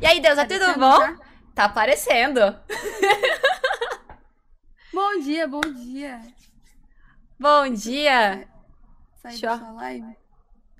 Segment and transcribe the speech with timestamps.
[0.00, 0.98] E aí, Deusa, tudo Aparecendo bom?
[0.98, 1.18] já?
[1.54, 2.40] Tá aparecendo.
[4.92, 6.20] Bom dia, bom dia.
[7.38, 8.48] Bom dia.
[9.22, 10.16] Sai da sua live.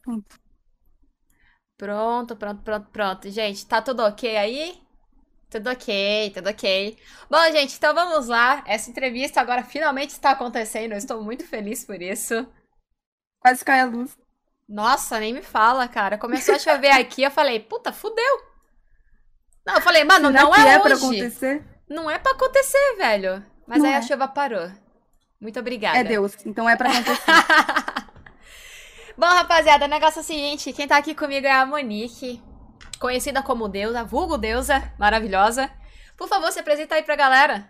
[0.02, 0.36] Pronto.
[1.76, 3.30] Pronto, pronto, pronto, pronto.
[3.30, 4.80] Gente, tá tudo ok aí?
[5.50, 6.98] Tudo ok, tudo ok.
[7.30, 8.62] Bom, gente, então vamos lá.
[8.66, 10.93] Essa entrevista agora finalmente está acontecendo.
[10.93, 12.46] Eu estou muito feliz por isso.
[13.41, 14.16] Quase cai a luz.
[14.69, 16.19] Nossa, nem me fala, cara.
[16.19, 18.47] Começou a chover aqui, eu falei, puta, fudeu.
[19.69, 21.05] Não, eu falei, mano, Será não que é, é pra hoje.
[21.05, 21.64] acontecer?
[21.89, 23.45] Não é pra acontecer, velho.
[23.67, 24.03] Mas Não aí a é.
[24.03, 24.71] chuva parou.
[25.39, 25.99] Muito obrigada.
[25.99, 27.22] É Deus, então é pra acontecer.
[29.17, 32.41] Bom, rapaziada, o negócio é o seguinte: quem tá aqui comigo é a Monique,
[32.98, 35.70] conhecida como Deusa, vulgo Deusa, maravilhosa.
[36.17, 37.69] Por favor, se apresenta aí pra galera.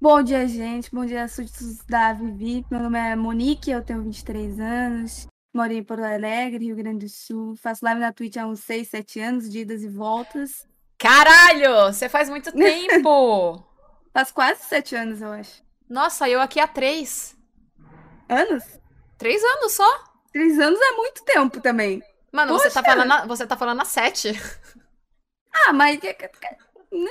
[0.00, 0.90] bom dia, gente.
[0.92, 2.66] Bom dia, súditos da Vivi.
[2.70, 5.26] Meu nome é Monique, eu tenho 23 anos.
[5.54, 7.54] Moro em Porto Alegre, Rio Grande do Sul.
[7.56, 10.66] Faço live na Twitch há uns 6, 7 anos, de idas e voltas.
[11.02, 13.60] Caralho, você faz muito tempo.
[14.14, 15.62] Faz quase 7 anos, eu acho.
[15.88, 17.36] Nossa, eu aqui há três.
[18.28, 18.62] Anos?
[19.18, 20.04] Três anos só.
[20.32, 22.00] 3 anos é muito tempo também.
[22.32, 24.32] Mano, você tá, falando a, você tá falando a sete.
[25.66, 26.00] Ah, mas.
[26.00, 27.10] Né?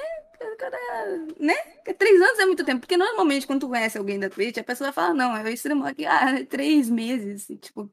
[1.39, 1.55] Né?
[1.94, 2.79] Três anos é muito tempo.
[2.79, 6.07] Porque normalmente, quando tu conhece alguém da Twitch, a pessoa fala, não, eu streamo aqui
[6.07, 7.49] há três meses.
[7.51, 7.88] e, Tipo,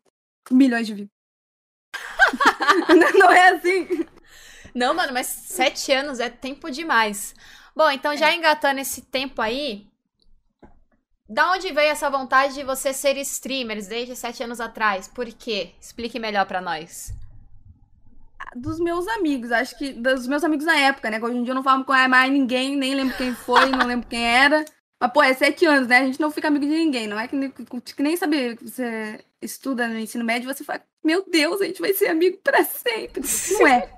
[0.51, 1.11] milhões de views.
[3.19, 3.87] não é assim.
[4.79, 7.35] Não, mano, mas sete anos é tempo demais.
[7.75, 9.89] Bom, então já engatando esse tempo aí,
[11.29, 15.09] da onde veio essa vontade de você ser streamer desde sete anos atrás?
[15.09, 15.73] Por quê?
[15.81, 17.13] Explique melhor pra nós.
[18.55, 21.19] Dos meus amigos, acho que dos meus amigos na época, né?
[21.19, 23.85] Que hoje em dia eu não falo com mais ninguém, nem lembro quem foi, não
[23.85, 24.65] lembro quem era.
[25.01, 25.99] Mas, pô, é sete anos, né?
[25.99, 27.09] A gente não fica amigo de ninguém.
[27.09, 30.83] Não é que nem, que nem saber que você estuda no ensino médio, você fala,
[31.03, 33.23] meu Deus, a gente vai ser amigo pra sempre.
[33.59, 33.98] Não é.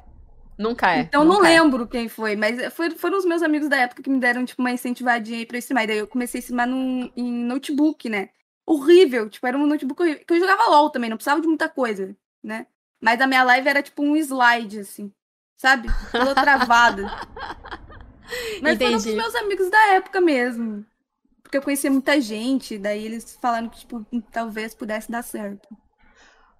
[0.61, 1.01] Nunca é.
[1.01, 1.59] Então não nunca é.
[1.59, 4.61] lembro quem foi, mas foi- foram os meus amigos da época que me deram, tipo,
[4.61, 5.85] uma incentivadinha aí pra eu streamar.
[5.85, 8.29] E daí eu comecei a streamar num, em notebook, né?
[8.67, 10.23] Horrível, tipo, era um notebook horrível.
[10.27, 12.67] Que eu jogava LOL também, não precisava de muita coisa, né?
[13.01, 15.11] Mas a minha live era tipo um slide, assim,
[15.57, 15.89] sabe?
[16.13, 17.05] Toda travada.
[18.61, 19.17] Mas foram os Entendi.
[19.17, 20.85] meus amigos da época mesmo.
[21.43, 25.67] Porque eu conhecia muita gente, daí eles falaram que, tipo, talvez pudesse dar certo.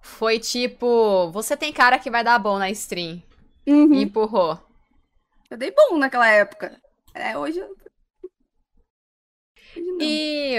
[0.01, 3.21] Foi tipo, você tem cara que vai dar bom na stream.
[3.67, 3.93] Uhum.
[3.93, 4.59] E empurrou.
[5.49, 6.79] Eu dei bom naquela época.
[7.13, 7.75] É, hoje eu.
[9.75, 9.97] Hoje não.
[10.01, 10.55] E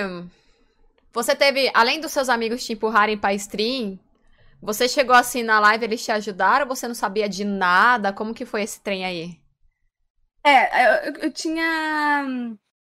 [1.12, 3.98] você teve, além dos seus amigos te empurrarem pra stream,
[4.60, 6.66] você chegou assim na live, eles te ajudaram?
[6.66, 8.12] Você não sabia de nada?
[8.12, 9.38] Como que foi esse trem aí?
[10.44, 12.24] É, eu, eu tinha.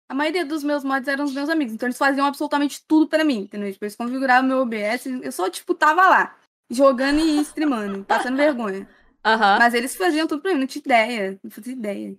[0.08, 3.24] A maioria dos meus mods eram os meus amigos, então eles faziam absolutamente tudo pra
[3.24, 3.72] mim, entendeu?
[3.72, 6.36] Tipo, eles configuravam meu OBS, eu só, tipo, tava lá,
[6.68, 8.88] jogando e streamando, passando vergonha.
[9.24, 9.58] Aham.
[9.58, 12.18] Mas eles faziam tudo pra mim, não tinha ideia, não fazia ideia.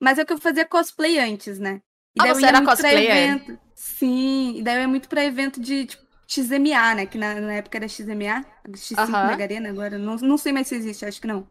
[0.00, 1.80] Mas é que eu fazia cosplay antes, né?
[2.14, 3.38] E Ah, daí eu você ia era cosplayer?
[3.38, 3.58] evento.
[3.74, 7.06] Sim, e daí eu ia muito pra evento de, tipo, XMA, né?
[7.06, 8.44] Que na, na época era XMA,
[8.76, 9.26] X5 Aham.
[9.26, 11.46] Mega Arena, agora não, não sei mais se existe, acho que não.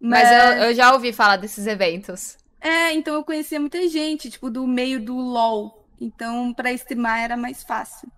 [0.00, 2.36] Mas eu, eu já ouvi falar desses eventos.
[2.60, 5.86] É, então eu conhecia muita gente, tipo, do meio do LoL.
[6.00, 8.10] Então, pra streamar era mais fácil.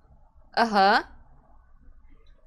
[0.57, 1.05] Aham.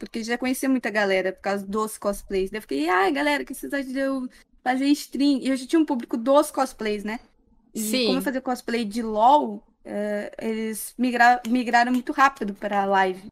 [0.03, 2.49] Porque já conhecia muita galera por causa dos cosplays.
[2.49, 4.29] Daí eu fiquei, ai, galera, que vocês acham de eu
[4.63, 5.39] fazer stream?
[5.41, 7.19] E eu já tinha um público dos cosplays, né?
[7.73, 8.05] E Sim.
[8.05, 13.31] como eu fazia cosplay de LoL, eh, eles migra- migraram muito rápido para live.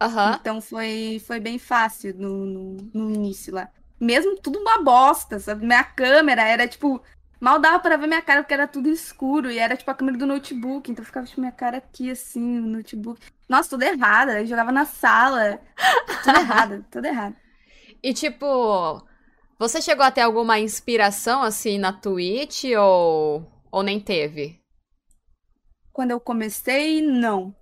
[0.00, 0.38] Aham.
[0.40, 3.68] Então foi, foi bem fácil no, no, no início lá.
[4.00, 5.64] Mesmo tudo uma bosta, sabe?
[5.64, 7.00] Minha câmera era tipo.
[7.44, 10.16] Mal dava pra ver minha cara porque era tudo escuro e era tipo a câmera
[10.16, 10.90] do notebook.
[10.90, 13.20] Então ficava tipo minha cara aqui assim no notebook.
[13.46, 14.40] Nossa, tudo errada.
[14.40, 15.60] Eu jogava na sala.
[16.24, 17.36] Tudo errado, tudo errado.
[18.02, 19.06] E tipo,
[19.58, 24.58] você chegou a ter alguma inspiração assim na Twitch ou, ou nem teve?
[25.92, 27.54] Quando eu comecei, não.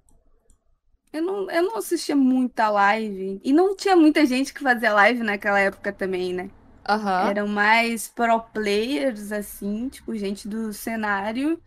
[1.12, 3.40] Eu não, eu não assistia muita live.
[3.42, 6.50] E não tinha muita gente que fazia live naquela época também, né?
[6.88, 7.28] Aham.
[7.28, 11.62] Eram mais pro players, assim, tipo, gente do cenário.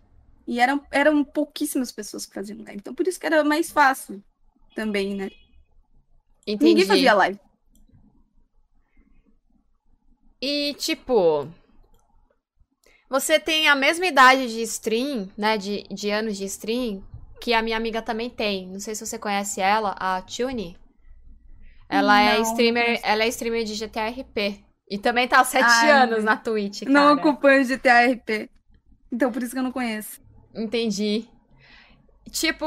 [0.48, 2.78] E eram, eram pouquíssimas pessoas que faziam live.
[2.78, 4.24] Então, por isso que era mais fácil
[4.76, 5.32] também, né?
[6.60, 6.86] Ninguém Entendi.
[6.86, 7.40] fazia live.
[10.42, 11.48] E tipo,
[13.10, 15.58] você tem a mesma idade de stream, né?
[15.58, 17.04] De, de anos de stream,
[17.42, 18.68] que a minha amiga também tem.
[18.68, 20.78] Não sei se você conhece ela, a Tune.
[21.90, 24.65] Ela é Não, streamer, não ela é streamer de GTA RP.
[24.90, 26.92] E também tá há sete Ai, anos na Twitch, cara.
[26.92, 28.50] Não acompanho GTA RP.
[29.12, 30.22] Então, por isso que eu não conheço.
[30.56, 31.30] Entendi.
[32.32, 32.66] Tipo,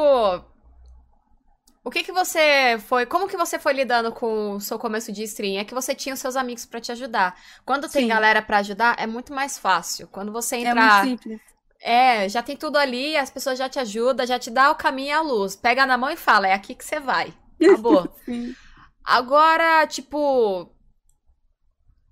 [1.85, 5.23] O que que você foi, como que você foi lidando com o seu começo de
[5.23, 5.59] stream?
[5.59, 7.38] É que você tinha os seus amigos pra te ajudar.
[7.65, 8.06] Quando tem Sim.
[8.06, 10.06] galera pra ajudar, é muito mais fácil.
[10.09, 11.41] Quando você É entra, muito simples.
[11.81, 15.09] é, já tem tudo ali, as pessoas já te ajudam, já te dá o caminho
[15.09, 15.56] e a luz.
[15.56, 17.32] Pega na mão e fala, é aqui que você vai.
[17.62, 18.09] Acabou.
[18.25, 18.56] Sim.
[19.05, 20.70] Agora, tipo,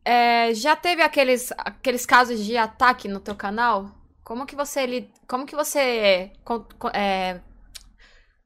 [0.06, 3.90] é, já teve aqueles, aqueles casos de ataque no teu canal?
[4.22, 6.30] Como que você como que você
[6.94, 7.40] é,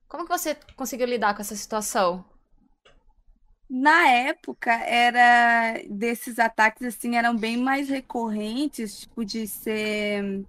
[0.09, 2.25] como que você conseguiu lidar com essa situação?
[3.69, 10.45] Na época, era desses ataques assim, eram bem mais recorrentes, tipo, de ser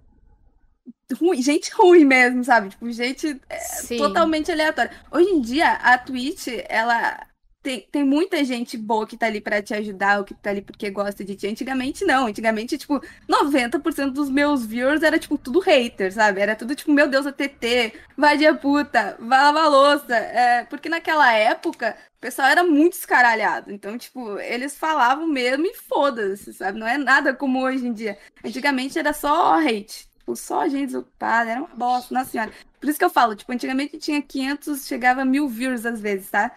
[1.20, 2.70] ruim, gente ruim mesmo, sabe?
[2.70, 3.98] Tipo, gente Sim.
[3.98, 4.90] totalmente aleatória.
[5.10, 7.26] Hoje em dia, a Twitch, ela
[7.62, 10.60] tem, tem muita gente boa que tá ali pra te ajudar, ou que tá ali
[10.60, 11.46] porque gosta de ti.
[11.46, 12.26] Antigamente, não.
[12.26, 16.40] Antigamente, tipo, 90% dos meus viewers era, tipo, tudo hater, sabe?
[16.40, 20.14] Era tudo, tipo, meu Deus, a TT, vadia puta, vai lavar louça.
[20.16, 23.72] É, porque naquela época, o pessoal era muito escaralhado.
[23.72, 26.78] Então, tipo, eles falavam mesmo e foda-se, sabe?
[26.78, 28.18] Não é nada como hoje em dia.
[28.44, 30.08] Antigamente era só hate.
[30.18, 32.52] Tipo, só gente desocupada, era uma bosta, nossa senhora.
[32.80, 36.30] Por isso que eu falo, tipo, antigamente tinha 500, chegava a mil views às vezes,
[36.30, 36.50] tá?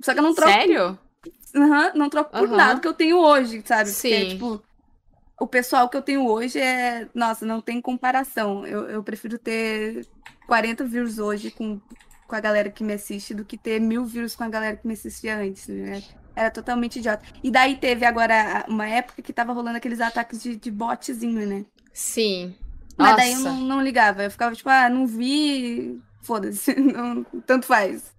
[0.00, 0.98] Só que eu não troco, Sério?
[1.54, 3.90] Aham, não troco por nada que eu tenho hoje, sabe?
[3.90, 4.28] Porque, Sim.
[4.28, 4.62] tipo,
[5.40, 8.66] o pessoal que eu tenho hoje é, nossa, não tem comparação.
[8.66, 10.06] Eu, eu prefiro ter
[10.46, 11.80] 40 views hoje com,
[12.26, 14.86] com a galera que me assiste do que ter mil views com a galera que
[14.86, 16.02] me assistia antes, né?
[16.36, 17.24] Era totalmente idiota.
[17.42, 21.64] E daí teve agora uma época que tava rolando aqueles ataques de, de botzinho, né?
[21.92, 22.54] Sim.
[22.96, 23.50] Mas daí eu Nossa.
[23.50, 24.24] não, não ligava.
[24.24, 26.74] Eu ficava tipo, ah, não vi, foda-se,
[27.46, 28.17] tanto faz.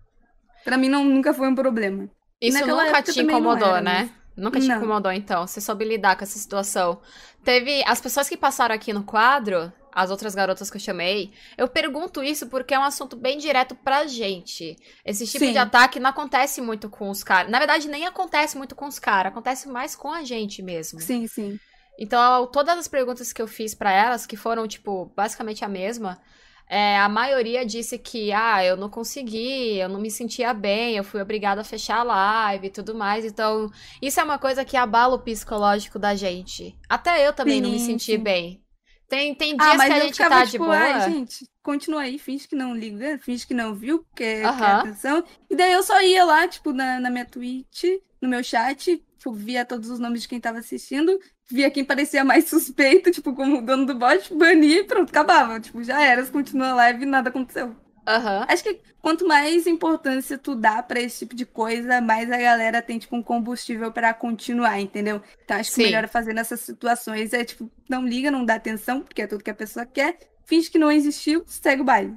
[0.70, 2.08] Pra mim não, nunca foi um problema.
[2.40, 4.12] Isso nunca te incomodou, né?
[4.38, 4.78] Nunca te Não.
[4.78, 5.48] incomodou, então.
[5.48, 7.02] Você soube lidar com essa situação.
[7.44, 11.34] Teve as pessoas que passaram aqui no quadro, as outras garotas que eu chamei.
[11.58, 14.76] Eu pergunto isso porque é um assunto bem direto pra gente.
[15.04, 15.54] Esse tipo Sim.
[15.54, 17.52] de ataque não acontece muito com os caras.
[17.52, 19.32] Na verdade, nem acontece muito com os caras.
[19.32, 21.02] Acontece mais com a gente mesmo.
[21.02, 21.60] Sim, sim.
[21.98, 26.22] Então, todas as perguntas que eu fiz pra elas, que foram, tipo, basicamente a mesma,
[26.70, 31.04] é, a maioria disse que, ah, eu não consegui, eu não me sentia bem, eu
[31.04, 33.26] fui obrigada a fechar a live e tudo mais.
[33.26, 33.70] Então,
[34.02, 36.78] isso é uma coisa que abala o psicológico da gente.
[36.88, 38.18] Até eu também não me Sim, senti sim.
[38.18, 38.64] bem.
[39.08, 40.72] Tem, tem Ah, dias mas que a gente ficava tá de tipo, boa.
[40.72, 44.74] ai, gente, continua aí, finge que não liga, finge que não viu, porque quer Aham.
[44.74, 45.24] atenção.
[45.50, 47.84] E daí eu só ia lá, tipo, na, na minha Twitch,
[48.22, 52.24] no meu chat, tipo, via todos os nomes de quem tava assistindo, via quem parecia
[52.24, 55.60] mais suspeito, tipo, como o dono do bot, bania e pronto, acabava.
[55.60, 57.76] Tipo, já era, você continua a live e nada aconteceu.
[58.08, 58.46] Aham.
[58.48, 62.82] Acho que quanto mais importância tu dá pra esse tipo de coisa, mais a galera
[62.82, 65.22] tem, tipo, um combustível pra continuar, entendeu?
[65.44, 65.82] Então acho que Sim.
[65.84, 69.28] o melhor a fazer nessas situações é, tipo, não liga, não dá atenção, porque é
[69.28, 72.16] tudo que a pessoa quer, finge que não existiu, segue o baile.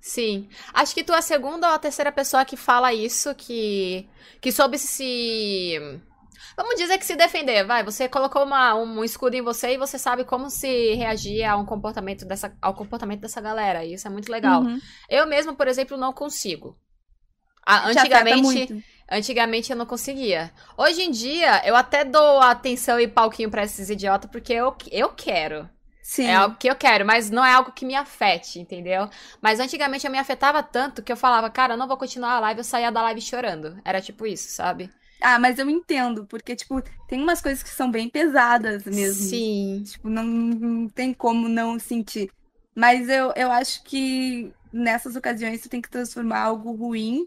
[0.00, 0.48] Sim.
[0.74, 4.06] Acho que tu é a segunda ou a terceira pessoa que fala isso, que,
[4.38, 5.80] que soube se.
[6.56, 7.82] Vamos dizer que se defender, vai.
[7.82, 11.64] Você colocou uma, um escudo em você e você sabe como se reagir a um
[11.64, 13.84] comportamento dessa, ao comportamento dessa galera.
[13.84, 14.62] E isso é muito legal.
[14.62, 14.80] Uhum.
[15.08, 16.78] Eu mesmo, por exemplo, não consigo.
[17.66, 20.52] Ah, antigamente, antigamente eu não conseguia.
[20.76, 25.08] Hoje em dia, eu até dou atenção e palquinho pra esses idiotas porque eu, eu
[25.10, 25.68] quero.
[26.02, 26.26] Sim.
[26.26, 29.08] É algo que eu quero, mas não é algo que me afete, entendeu?
[29.40, 32.40] Mas antigamente eu me afetava tanto que eu falava, cara, eu não vou continuar a
[32.40, 33.80] live, eu saía da live chorando.
[33.82, 34.90] Era tipo isso, sabe?
[35.26, 39.24] Ah, mas eu entendo, porque, tipo, tem umas coisas que são bem pesadas mesmo.
[39.24, 39.82] Sim.
[39.82, 42.30] Tipo, não, não tem como não sentir.
[42.76, 47.26] Mas eu, eu acho que nessas ocasiões tu tem que transformar algo ruim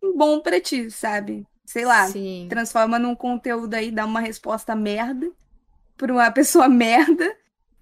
[0.00, 1.44] em bom pra ti, sabe?
[1.66, 2.46] Sei lá, Sim.
[2.48, 5.28] transforma num conteúdo aí, dá uma resposta merda
[5.96, 7.36] pra uma pessoa merda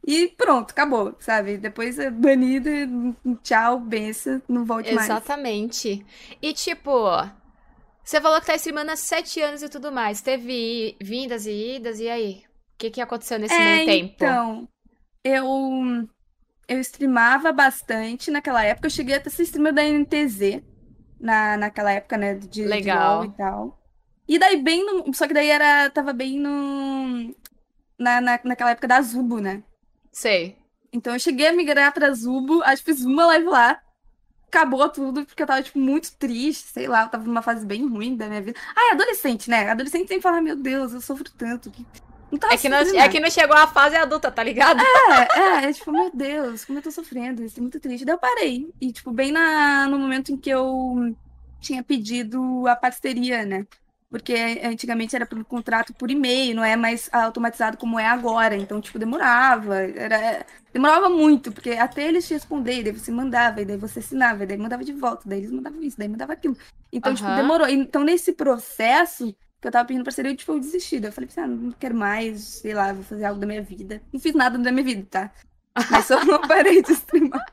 [0.07, 1.59] e pronto, acabou, sabe?
[1.59, 2.71] Depois é banida,
[3.43, 5.11] tchau, benção, não volte mais.
[5.11, 6.07] Exatamente.
[6.41, 6.91] E tipo,
[8.07, 10.23] você falou que tá streamando há sete anos e tudo mais.
[10.23, 12.45] Teve vindas e idas, e aí?
[12.75, 14.15] O que que aconteceu nesse É, meio tempo?
[14.17, 14.69] então,
[15.25, 15.45] eu
[16.69, 20.63] eu streamava bastante naquela época, eu cheguei até ser streamer da NTZ
[21.21, 22.91] na, naquela época, né, de, de Legal.
[22.91, 23.79] LoL e tal.
[24.29, 27.35] E daí bem no, só que daí era tava bem no
[27.99, 29.63] na, na, naquela época da Zubo, né?
[30.13, 30.57] Sei.
[30.93, 33.81] Então eu cheguei a migrar pra Zubo, acho que fiz uma live lá.
[34.57, 37.87] Acabou tudo, porque eu tava, tipo, muito triste, sei lá, eu tava numa fase bem
[37.87, 38.59] ruim da minha vida.
[38.75, 39.69] Ah, é adolescente, né?
[39.71, 41.71] Adolescente tem que falar, meu Deus, eu sofro tanto.
[41.71, 41.85] que-
[42.33, 44.81] Não tava É que, não, é que não chegou a fase adulta, tá ligado?
[44.81, 48.07] é, é, é tipo, meu Deus, como eu tô sofrendo, isso é muito triste.
[48.07, 48.73] Daí eu parei.
[48.81, 51.15] E, tipo, bem na, no momento em que eu
[51.61, 53.67] tinha pedido a parceria, né?
[54.09, 58.57] Porque antigamente era pelo contrato por e-mail, não é mais automatizado como é agora.
[58.57, 59.77] Então, tipo, demorava.
[59.79, 60.47] Era...
[60.73, 64.47] Demorava muito, porque até eles te responder, daí você mandava, e daí você assinava, e
[64.47, 66.57] daí mandava de volta, daí eles mandavam isso, daí mandava aquilo.
[66.93, 67.17] Então, uhum.
[67.17, 67.69] tipo, demorou.
[67.69, 71.03] Então, nesse processo que eu tava pedindo parceria, eu, tipo, eu desisti.
[71.03, 74.01] Eu falei assim, ah, não quero mais, sei lá, vou fazer algo da minha vida.
[74.13, 75.33] Não fiz nada da minha vida, tá?
[75.91, 77.45] Mas só não parei de streamar.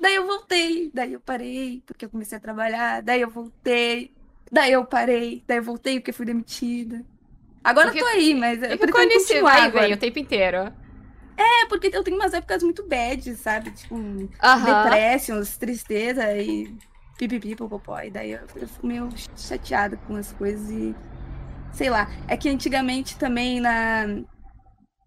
[0.00, 4.14] Daí eu voltei, daí eu parei, porque eu comecei a trabalhar, daí eu voltei,
[4.50, 7.04] Daí eu parei, daí eu voltei porque fui demitida.
[7.62, 10.72] Agora eu tô aí, mas eu ficou nesse vai e o tempo inteiro.
[11.36, 13.70] É, porque eu tenho umas épocas muito bad, sabe?
[13.70, 14.84] Tipo, uh -huh.
[14.84, 16.74] depressões, tristeza e
[17.16, 18.00] pipipi, popopó.
[18.00, 20.94] E daí eu, eu fico meio chateada com as coisas e.
[21.72, 22.10] Sei lá.
[22.26, 24.06] É que antigamente também na.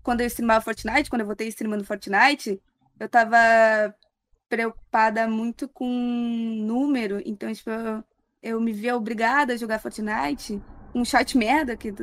[0.04, 2.62] Quando eu streamava Fortnite, quando eu voltei streamando Fortnite,
[3.00, 3.38] eu tava
[4.48, 7.22] preocupada muito com número.
[7.26, 8.04] Então, tipo, eu
[8.42, 10.62] eu me via obrigada a jogar Fortnite,
[10.94, 11.94] um chat merda que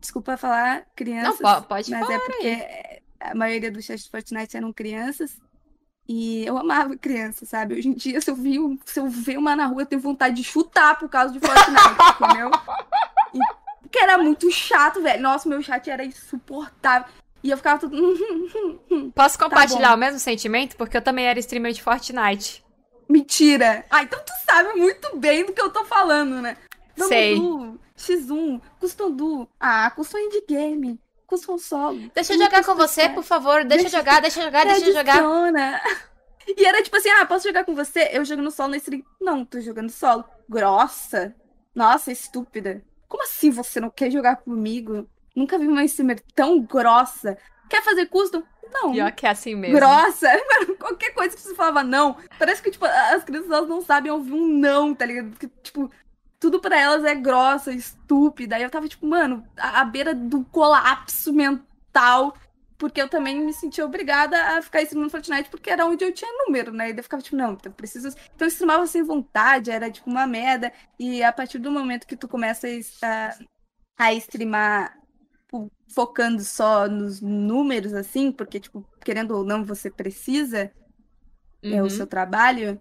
[0.00, 4.56] desculpa falar crianças, Não, pode mas falar é porque a maioria dos chats de Fortnite
[4.56, 5.40] eram crianças.
[6.08, 7.74] E eu amava criança, sabe?
[7.74, 10.34] Hoje em dia, se eu, vi, se eu ver uma na rua, eu tenho vontade
[10.34, 11.78] de chutar por causa de Fortnite,
[12.20, 12.50] entendeu?
[13.32, 13.38] E,
[13.80, 15.22] porque era muito chato, velho.
[15.22, 17.08] Nossa, meu chat era insuportável.
[17.42, 17.96] E eu ficava tudo.
[19.14, 20.76] Posso tá compartilhar tá o mesmo sentimento?
[20.76, 22.64] Porque eu também era streamer de Fortnite.
[23.08, 23.84] Mentira!
[23.90, 26.56] Ah, então tu sabe muito bem do que eu tô falando, né?
[26.96, 27.38] Vamos Sei.
[27.96, 29.48] X1, custom duo.
[29.60, 31.00] Ah, custom indie game.
[31.26, 32.10] Custom solo.
[32.14, 33.64] Deixa eu jogar com você, por favor.
[33.64, 35.22] Deixa, deixa eu jogar, deixa eu jogar, deixa eu jogar.
[36.44, 38.10] E era tipo assim, ah, posso jogar com você?
[38.12, 39.04] Eu jogo no solo nesse.
[39.20, 40.24] Não, tô jogando solo.
[40.48, 41.32] Grossa.
[41.72, 42.82] Nossa, estúpida.
[43.08, 45.08] Como assim você não quer jogar comigo?
[45.36, 47.38] Nunca vi uma streamer tão grossa.
[47.72, 48.42] Quer fazer custom?
[48.70, 48.92] Não.
[48.92, 49.76] Pior que é assim mesmo.
[49.76, 50.28] Grossa.
[50.78, 52.18] Qualquer coisa que você falava não.
[52.38, 55.30] Parece que, tipo, as crianças elas não sabem ouvir um não, tá ligado?
[55.30, 55.90] Porque, tipo,
[56.38, 58.56] tudo para elas é grossa, estúpida.
[58.56, 62.36] Aí eu tava, tipo, mano, à beira do colapso mental.
[62.76, 66.30] Porque eu também me sentia obrigada a ficar streamando Fortnite, porque era onde eu tinha
[66.44, 66.90] número, né?
[66.90, 68.08] E eu ficava, tipo, não, eu preciso.
[68.34, 70.70] Então eu streamava sem vontade, era, tipo, uma merda.
[70.98, 72.66] E a partir do momento que tu começa
[73.02, 73.34] a,
[73.96, 75.01] a streamar
[75.52, 80.72] tipo, focando só nos números, assim, porque, tipo, querendo ou não, você precisa,
[81.62, 81.74] uhum.
[81.74, 81.90] é o uhum.
[81.90, 82.80] seu trabalho,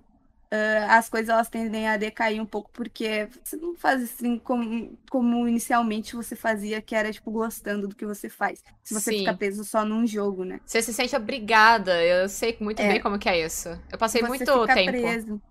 [0.51, 4.97] uh, as coisas elas tendem a decair um pouco, porque você não faz assim como,
[5.09, 8.63] como inicialmente você fazia, que era, tipo, gostando do que você faz.
[8.83, 9.19] Se você Sim.
[9.19, 10.61] ficar preso só num jogo, né?
[10.65, 12.87] Você se sente obrigada, eu sei muito é.
[12.87, 13.69] bem como que é isso.
[13.91, 14.91] Eu passei você muito tempo.
[14.91, 15.41] Preso.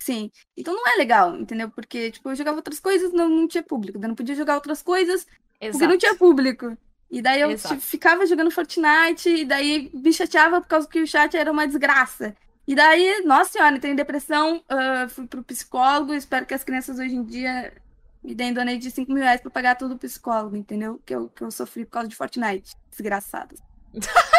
[0.00, 0.30] Sim.
[0.56, 1.70] Então não é legal, entendeu?
[1.70, 3.98] Porque, tipo, eu jogava outras coisas, não, não tinha público.
[3.98, 5.26] Eu não podia jogar outras coisas,
[5.60, 5.78] Exato.
[5.78, 6.76] porque não tinha público.
[7.10, 11.06] E daí eu tipo, ficava jogando Fortnite, e daí me chateava por causa que o
[11.06, 12.36] chat era uma desgraça.
[12.66, 16.98] E daí, nossa senhora, entrei em depressão, uh, fui pro psicólogo, espero que as crianças
[16.98, 17.72] hoje em dia
[18.22, 21.00] me deem donei de 5 mil reais pra pagar tudo o psicólogo, entendeu?
[21.06, 22.74] Que eu, que eu sofri por causa de Fortnite.
[22.90, 23.54] Desgraçado.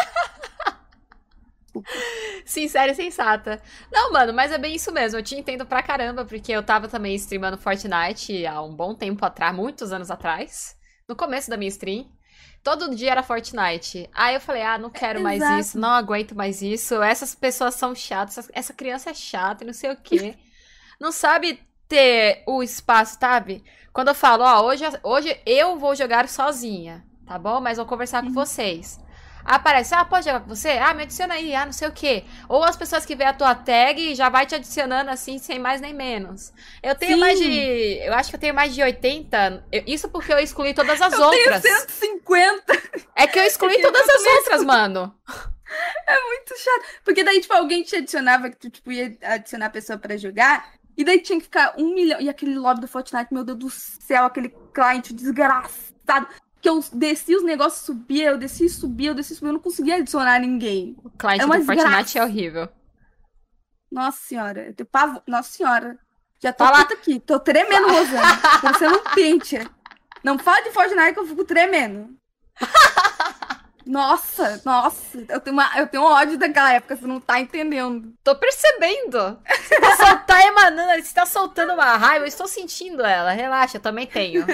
[2.44, 3.60] Sincera e sensata.
[3.92, 5.18] Não, mano, mas é bem isso mesmo.
[5.18, 9.24] Eu te entendo pra caramba, porque eu tava também streamando Fortnite há um bom tempo
[9.24, 10.76] atrás, muitos anos atrás.
[11.10, 12.06] No começo da minha stream.
[12.62, 14.08] Todo dia era Fortnite.
[14.14, 17.02] Aí eu falei, ah, não quero mais isso, não aguento mais isso.
[17.02, 20.36] Essas pessoas são chatas, essa criança é chata e não sei o quê.
[21.00, 23.64] não sabe ter o espaço, sabe?
[23.92, 27.60] Quando eu falo, ó, hoje, hoje eu vou jogar sozinha, tá bom?
[27.60, 28.34] Mas vou conversar com uhum.
[28.34, 29.00] vocês
[29.44, 30.70] aparece, ah, pode jogar com você?
[30.70, 32.24] Ah, me adiciona aí, ah, não sei o quê.
[32.48, 35.80] Ou as pessoas que vê a tua tag já vai te adicionando assim, sem mais
[35.80, 36.52] nem menos.
[36.82, 37.20] Eu tenho Sim.
[37.20, 37.98] mais de.
[38.04, 39.64] Eu acho que eu tenho mais de 80.
[39.86, 41.62] isso porque eu excluí todas as eu outras.
[41.62, 42.82] Tenho 150.
[43.16, 45.14] É que eu excluí é todas as outras, mano.
[46.06, 46.84] É muito chato.
[47.04, 50.72] Porque daí, tipo, alguém te adicionava que tu, tipo, ia adicionar a pessoa pra jogar.
[50.96, 52.20] E daí tinha que ficar um milhão.
[52.20, 56.26] E aquele lobby do Fortnite, meu Deus do céu, aquele cliente desgraçado
[56.60, 59.54] que eu desci os negócios, subia, eu desci e subia, eu desci e subia, eu
[59.54, 60.96] não conseguia adicionar ninguém.
[61.02, 62.68] O cliente é do Fortnite é horrível.
[63.90, 65.22] Nossa senhora, eu tenho pavo...
[65.26, 65.98] Nossa senhora.
[66.38, 66.80] Já tô Fala...
[66.80, 68.40] aqui, tô tremendo, Rosana.
[68.72, 69.58] Você não pinte.
[70.22, 72.16] Não fala de Fortnite que eu fico tremendo.
[73.90, 78.14] Nossa, nossa, eu tenho, uma, eu tenho ódio daquela época, você não tá entendendo.
[78.22, 79.36] Tô percebendo.
[79.48, 83.32] Você tá, tá emanando, você tá soltando uma raiva, eu estou sentindo ela.
[83.32, 84.46] Relaxa, eu também tenho.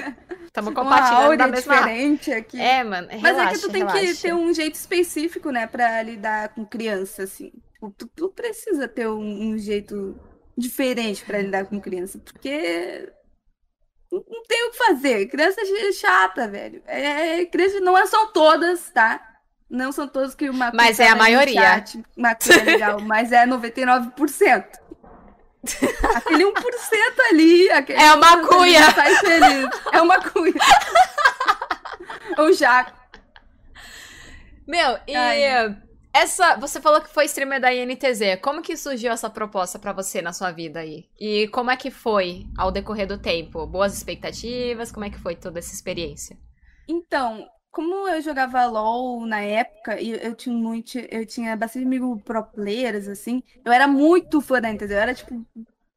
[0.43, 1.75] Estamos compartilhando uma da mesma...
[1.75, 2.59] diferente aqui.
[2.59, 3.99] É, mano, relaxa, Mas é que tu tem relaxa.
[3.99, 7.51] que ter um jeito específico, né, pra lidar com criança, assim.
[7.73, 10.19] Tipo, tu, tu precisa ter um, um jeito
[10.57, 13.13] diferente para lidar com criança, porque
[14.11, 15.27] não tem o que fazer.
[15.27, 16.81] Criança é chata, velho.
[16.87, 19.26] É, criança não é, são todas, tá?
[19.69, 21.61] Não são todas que uma Mas é a maioria.
[21.61, 24.65] Chat, coisa legal, mas é 99%.
[26.15, 26.53] Aquele 1%
[27.29, 27.69] ali.
[27.71, 28.87] Aquele É uma 1% ali cuia.
[28.87, 29.69] me Faz feliz.
[29.91, 30.53] É uma cuia.
[32.37, 32.93] Ou já.
[34.65, 35.77] Meu, e Ai.
[36.13, 36.55] essa.
[36.57, 38.39] Você falou que foi streamer da INTZ.
[38.41, 41.09] Como que surgiu essa proposta pra você na sua vida aí?
[41.19, 43.65] E como é que foi ao decorrer do tempo?
[43.67, 44.91] Boas expectativas?
[44.91, 46.37] Como é que foi toda essa experiência?
[46.87, 47.45] Então,
[47.77, 52.43] como eu jogava LOL na época, e eu tinha muito, eu tinha bastante amigo pro
[52.43, 55.45] players, assim, eu era muito fã da NTZ, eu era, tipo,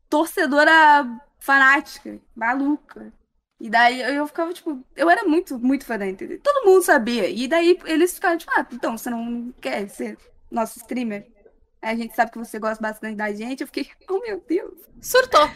[0.06, 1.08] torcedora
[1.38, 3.10] fanática, maluca.
[3.58, 6.40] E daí eu ficava, tipo, eu era muito, muito fã da NTZ.
[6.42, 7.30] Todo mundo sabia.
[7.30, 10.18] E daí eles ficaram, tipo, ah, então, você não quer ser
[10.50, 11.26] nosso streamer?
[11.80, 13.62] A gente sabe que você gosta bastante da gente.
[13.62, 14.75] Eu fiquei, oh meu Deus.
[15.00, 15.49] Surtou.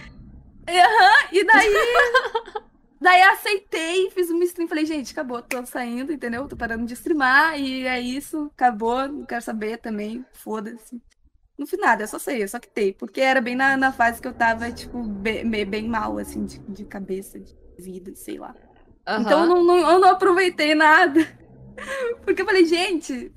[1.30, 1.74] E daí.
[3.00, 4.68] daí aceitei, fiz uma stream.
[4.68, 6.48] Falei, gente, acabou, tô saindo, entendeu?
[6.48, 7.58] Tô parando de streamar.
[7.58, 9.06] E é isso, acabou.
[9.08, 10.24] Não quero saber também.
[10.32, 11.00] Foda-se.
[11.56, 12.92] Não fiz nada, eu só sei, eu só quitei.
[12.92, 16.58] Porque era bem na, na fase que eu tava, tipo, bem, bem- mal, assim, de,
[16.60, 18.54] de cabeça, de vida, sei lá.
[19.20, 21.20] Então eu não, não- eu não aproveitei nada.
[22.24, 23.32] Porque eu falei, gente,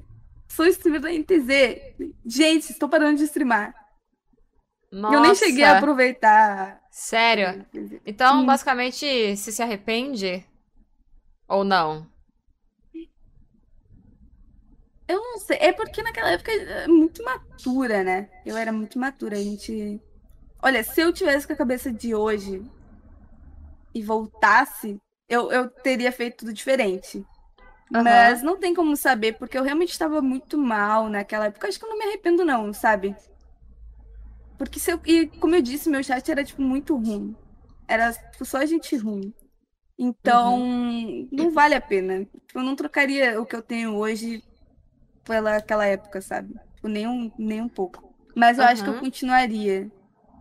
[0.48, 1.94] sou streamer da NTZ.
[2.26, 3.74] Gente, estou parando de streamar.
[4.91, 5.15] Nossa.
[5.15, 6.82] Eu nem cheguei a aproveitar.
[6.91, 7.65] Sério?
[8.06, 8.46] Então, Hum.
[8.46, 10.46] basicamente, se se arrepende?
[11.50, 12.08] Ou não?
[15.08, 18.29] Eu não sei, é porque naquela época é muito matura, né?
[18.46, 20.01] Eu era muito matura, a gente.
[20.62, 22.62] Olha, se eu tivesse com a cabeça de hoje
[23.94, 24.98] e voltasse,
[25.29, 27.25] eu, eu teria feito tudo diferente.
[27.94, 28.03] Aham.
[28.03, 31.67] Mas não tem como saber, porque eu realmente estava muito mal naquela época.
[31.67, 33.15] Acho que eu não me arrependo, não, sabe?
[34.58, 35.00] Porque se eu.
[35.06, 37.36] E como eu disse, meu chat era, tipo, muito ruim.
[37.88, 39.34] Era tipo, só gente ruim.
[39.98, 40.60] Então,
[41.32, 42.26] não vale a pena.
[42.26, 44.44] Tipo, Eu não trocaria o que eu tenho hoje
[45.24, 46.54] pela aquela época, sabe?
[46.76, 48.08] Tipo, nem um, nem um pouco.
[48.36, 49.92] Mas eu acho que eu continuaria.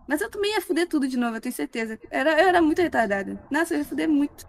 [0.07, 1.99] Mas eu também ia fuder tudo de novo, eu tenho certeza.
[2.11, 3.41] Era, eu era muito retardada.
[3.51, 4.47] Nossa, eu ia fuder muito.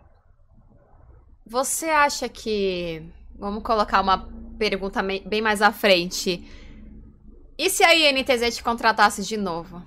[1.45, 3.01] Você acha que.
[3.39, 6.45] Vamos colocar uma pergunta bem mais à frente.
[7.57, 9.83] E se a INTZ te contratasse de novo?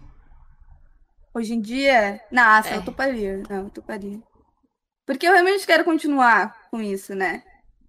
[1.32, 2.76] Hoje em dia, nossa, É.
[2.76, 3.42] eu toparia.
[3.48, 4.20] Não, eu toparia.
[5.06, 7.42] Porque eu realmente quero continuar com isso, né?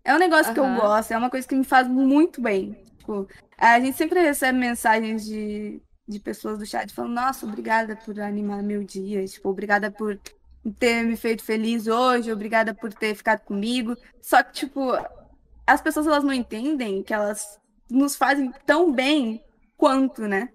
[0.04, 2.74] É um negócio que eu gosto, é uma coisa que me faz muito bem.
[2.98, 8.20] Tipo, a gente sempre recebe mensagens de, de pessoas do chat falando, nossa, obrigada por
[8.20, 9.26] animar meu dia.
[9.26, 10.20] Tipo, obrigada por
[10.80, 13.96] ter me feito feliz hoje, obrigada por ter ficado comigo.
[14.22, 14.92] Só que, tipo,
[15.66, 19.44] as pessoas elas não entendem que elas nos fazem tão bem
[19.82, 20.48] quanto, né?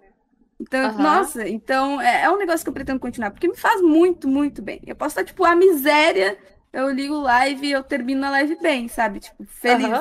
[0.60, 1.02] Então, Aham.
[1.02, 4.62] nossa, então é, é um negócio que eu pretendo continuar, porque me faz muito, muito
[4.62, 4.80] bem.
[4.86, 6.38] Eu posso estar, tipo, a miséria,
[6.72, 9.18] eu ligo live e eu termino a live bem, sabe?
[9.18, 9.98] Tipo, feliz.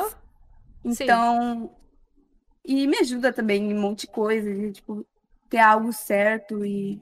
[0.91, 1.05] Sim.
[1.05, 1.75] Então,
[2.63, 5.03] e me ajuda também em um monte de coisa, de, tipo,
[5.49, 7.01] ter algo certo e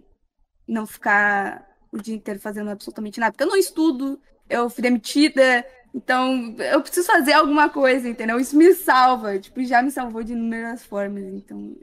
[0.66, 3.34] não ficar o dia inteiro fazendo absolutamente nada.
[3.34, 4.18] Porque eu não estudo,
[4.50, 8.40] eu fui demitida, então eu preciso fazer alguma coisa, entendeu?
[8.40, 11.76] Isso me salva, tipo, já me salvou de inúmeras formas, então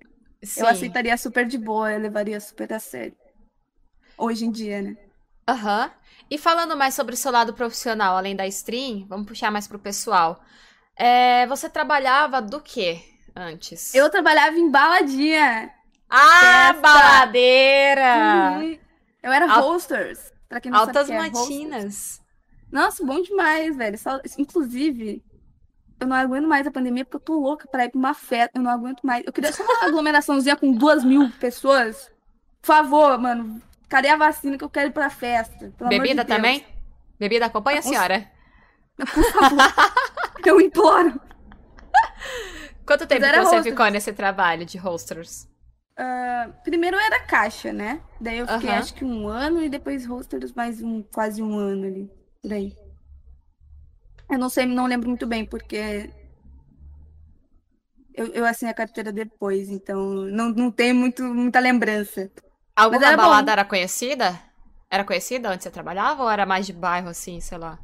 [0.43, 0.61] Sim.
[0.61, 3.15] eu aceitaria super de boa, eu levaria super a sério.
[4.17, 4.97] Hoje em dia, né?
[5.49, 5.91] Aham.
[6.31, 9.79] E falando mais sobre o seu lado profissional, além da stream, vamos puxar mais pro
[9.79, 10.41] pessoal.
[10.97, 13.03] É, você trabalhava do quê
[13.35, 13.95] antes?
[13.95, 15.73] Eu trabalhava em baladinha.
[16.09, 16.81] Ah, Festa.
[16.81, 18.59] baladeira!
[18.59, 18.79] Uhum.
[19.23, 20.33] Eu era Al- hosters.
[20.49, 22.21] Pra quem não Altas sabe que é matinas.
[22.71, 23.99] Nossa, bom demais, velho.
[24.39, 25.23] Inclusive,
[26.01, 28.59] eu não aguento mais a pandemia porque eu tô louca pra ir pra uma festa.
[28.59, 29.25] Eu não aguento mais.
[29.27, 32.11] Eu queria só uma aglomeraçãozinha com duas mil pessoas.
[32.61, 33.61] Por favor, mano.
[33.89, 35.69] Cadê a vacina que eu quero ir pra festa?
[35.69, 36.37] De Bebida Deus.
[36.37, 36.65] também?
[37.19, 38.31] Bebida acompanha a senhora?
[40.45, 41.21] Eu imploro.
[42.87, 43.65] Quanto tempo você hostess.
[43.65, 45.49] ficou nesse trabalho de hosters?
[45.97, 48.01] Ah, primeiro era caixa, né?
[48.21, 48.79] Daí eu fiquei Aham.
[48.79, 52.11] acho que um ano e depois hosters mais um, quase um ano ali.
[52.43, 52.75] Por aí.
[54.31, 56.11] Eu não sei, não lembro muito bem, porque
[58.15, 62.31] eu, eu assinei a carteira depois, então não, não tenho muito, muita lembrança.
[62.77, 63.23] Alguma era bom.
[63.25, 64.39] balada era conhecida?
[64.91, 67.79] Era conhecida onde você trabalhava ou era mais de bairro assim, sei lá?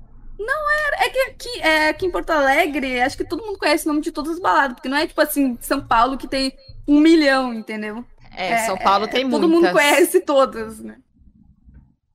[0.98, 4.00] É que aqui, é, aqui em Porto Alegre, acho que todo mundo conhece o nome
[4.00, 6.52] de todas as baladas, porque não é tipo assim, São Paulo que tem
[6.86, 8.04] um milhão, entendeu?
[8.36, 9.70] É, São Paulo tem Todo muitas.
[9.70, 10.98] mundo conhece todas, né?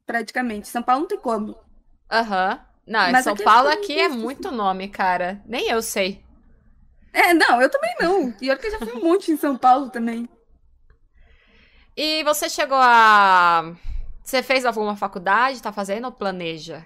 [0.05, 0.67] Praticamente.
[0.67, 1.55] São Paulo não tem como.
[2.11, 2.59] Aham.
[2.91, 4.17] Não, em Mas São aqui Paulo aqui é conhece.
[4.17, 5.41] muito nome, cara.
[5.45, 6.21] Nem eu sei.
[7.13, 8.33] É, não, eu também não.
[8.41, 10.27] E olha que eu já fui um monte em São Paulo também.
[11.95, 13.73] E você chegou a.
[14.21, 15.61] Você fez alguma faculdade?
[15.61, 16.85] Tá fazendo ou planeja?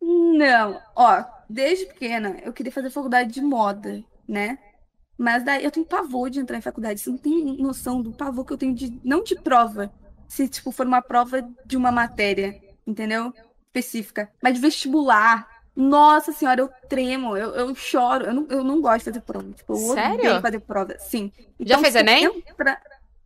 [0.00, 4.58] Não, ó, desde pequena eu queria fazer faculdade de moda, né?
[5.16, 7.00] Mas daí eu tenho pavor de entrar em faculdade.
[7.00, 9.00] Você não tem noção do pavor que eu tenho de.
[9.02, 9.90] Não de prova,
[10.28, 13.32] se, tipo, for uma prova de uma matéria, entendeu?
[13.74, 14.30] Específica.
[14.42, 18.98] Mas de vestibular, nossa senhora, eu tremo, eu, eu choro, eu não, eu não gosto
[18.98, 19.50] de fazer prova.
[19.52, 20.14] Tipo, eu Sério?
[20.18, 21.32] odeio fazer prova, sim.
[21.60, 22.42] Já fez Enem?
[22.56, 22.80] pra-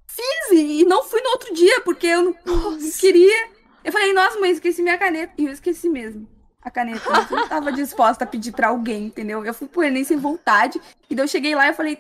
[0.07, 3.49] Fiz e não fui no outro dia, porque eu não, não queria.
[3.85, 5.33] Eu falei, nossa, mãe, esqueci minha caneta.
[5.39, 6.29] E eu esqueci mesmo.
[6.61, 7.01] A caneta.
[7.31, 9.45] Eu não tava disposta a pedir pra alguém, entendeu?
[9.45, 10.81] Eu fui pro Enem sem vontade.
[11.09, 11.99] E daí eu cheguei lá e falei,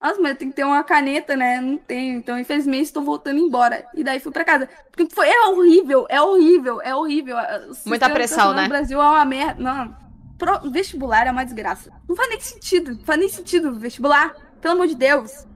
[0.00, 1.60] nossa, mas tem que ter uma caneta, né?
[1.60, 2.18] Não tenho.
[2.18, 3.86] Então, infelizmente, estou voltando embora.
[3.94, 4.68] E daí fui pra casa.
[4.90, 7.36] Porque foi, é horrível, é horrível, é horrível.
[7.68, 8.62] O sistema pressão, né?
[8.62, 9.62] No Brasil é uma merda.
[9.62, 9.96] Não.
[10.38, 11.90] Pro- vestibular é uma desgraça.
[12.08, 12.92] Não faz nem sentido.
[12.94, 14.34] Não faz nem sentido vestibular.
[14.60, 15.46] Pelo amor de Deus.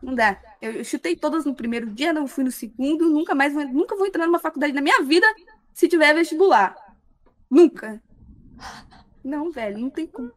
[0.00, 0.36] Não dá.
[0.60, 3.10] Eu, eu chutei todas no primeiro dia, não fui no segundo.
[3.10, 5.26] Nunca mais nunca vou entrar numa faculdade na minha vida
[5.74, 6.74] se tiver vestibular.
[7.50, 8.00] Nunca.
[9.24, 10.30] Não, velho, não tem como.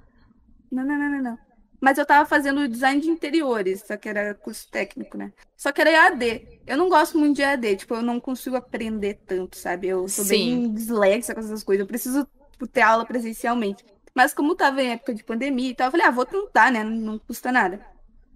[0.72, 1.45] Não, não, não, não, não.
[1.82, 5.32] Mas eu tava fazendo design de interiores, só que era curso técnico, né?
[5.58, 6.62] Só que era EAD.
[6.66, 9.88] Eu não gosto muito de EAD, tipo, eu não consigo aprender tanto, sabe?
[9.88, 11.82] Eu sou bem disléxica com essas coisas.
[11.82, 13.84] Eu preciso tipo, ter aula presencialmente.
[14.14, 16.84] Mas como tava em época de pandemia e tal, eu falei, ah, vou tentar, né?
[16.84, 17.86] Não, não custa nada.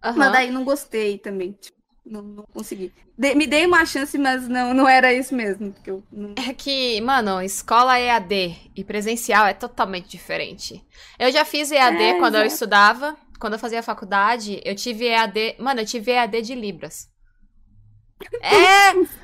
[0.03, 0.15] Aham.
[0.17, 1.53] Mas daí não gostei também.
[1.53, 2.91] Tipo, não, não consegui.
[3.17, 5.71] De- me dei uma chance, mas não, não era isso mesmo.
[5.71, 6.33] Porque eu não...
[6.35, 10.83] É que, mano, escola EAD e presencial é totalmente diferente.
[11.17, 15.55] Eu já fiz EAD É, quando eu estudava, quando eu fazia faculdade, eu tive EAD.
[15.59, 17.07] Mano, eu tive EAD de Libras.
[18.41, 19.19] É, isso.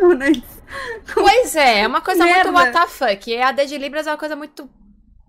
[1.13, 2.83] pois é, é uma coisa muito Merda.
[2.85, 3.31] WTF.
[3.31, 4.69] EAD de Libras é uma coisa muito,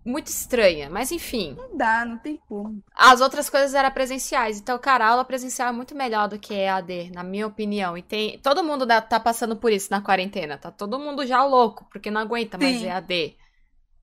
[0.05, 0.88] muito estranha.
[0.88, 2.83] Mas enfim, Não dá, não tem como.
[2.94, 4.59] as outras coisas eram presenciais.
[4.61, 7.96] Então, cara, a aula presencial é muito melhor do que EAD, na minha opinião.
[7.99, 8.38] E tem.
[8.40, 10.59] Todo mundo tá passando por isso na quarentena.
[10.59, 12.87] Tá todo mundo já louco, porque não aguenta mais Sim.
[12.87, 13.37] EAD.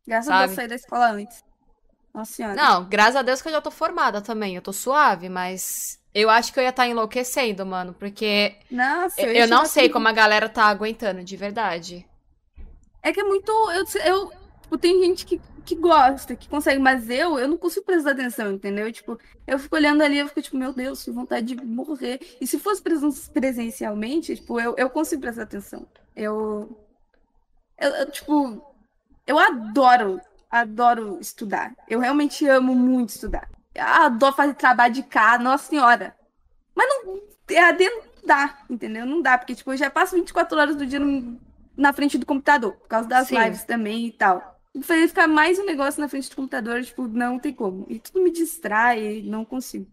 [0.05, 0.45] Graças a?
[0.45, 1.43] Deus da escola antes.
[2.13, 2.55] Nossa senhora.
[2.55, 4.55] Não, graças a Deus que eu já tô formada também.
[4.55, 9.31] Eu tô suave, mas eu acho que eu ia estar enlouquecendo, mano, porque Nossa, eu,
[9.33, 12.05] eu não sei tudo- como a galera tá aguentando, de verdade.
[13.01, 13.51] É que é muito.
[13.71, 17.85] Eu, eu tipo, tem gente que, que gosta, que consegue, mas eu, eu não consigo
[17.85, 18.91] prestar atenção, entendeu?
[18.91, 22.19] Tipo, eu fico olhando ali, eu fico tipo, meu Deus, que vontade de morrer.
[22.39, 25.85] E se fosse presen- presencialmente, tipo, eu, eu consigo prestar atenção.
[26.15, 26.77] Eu,
[27.77, 28.75] eu, eu, tipo,
[29.27, 30.21] eu adoro,
[30.61, 31.73] adoro estudar.
[31.87, 33.49] Eu realmente amo muito estudar.
[33.73, 36.15] Eu adoro fazer trabalho de casa, nossa senhora.
[36.75, 39.05] Mas não, EAD não dá, entendeu?
[39.05, 41.39] Não dá, porque, tipo, eu já passo 24 horas do dia no-
[41.75, 43.39] na frente do computador, por causa das Sim.
[43.39, 44.59] lives também e tal.
[44.83, 47.85] Fazer ficar mais um negócio na frente do computador, tipo, não tem como.
[47.89, 49.87] E tudo me distrai, não consigo.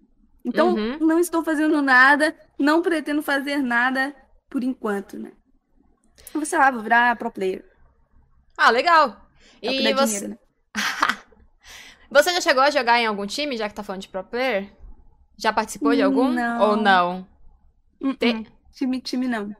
[0.44, 0.98] Então, Uhum.
[1.00, 4.14] não estou fazendo nada, não pretendo fazer nada
[4.48, 5.32] por enquanto, né?
[6.32, 7.64] Eu vou, sei lá, vou virar pro player.
[8.56, 9.16] Ah, legal.
[9.62, 10.38] É E você, dinheiro, né?
[12.10, 14.70] você já chegou a jogar em algum time, já que tá falando de pro player?
[15.36, 16.28] Já participou de algum?
[16.30, 16.70] Não.
[16.70, 17.26] Ou não?
[18.00, 18.14] Uh-uh.
[18.18, 19.54] Tem- Time, time não.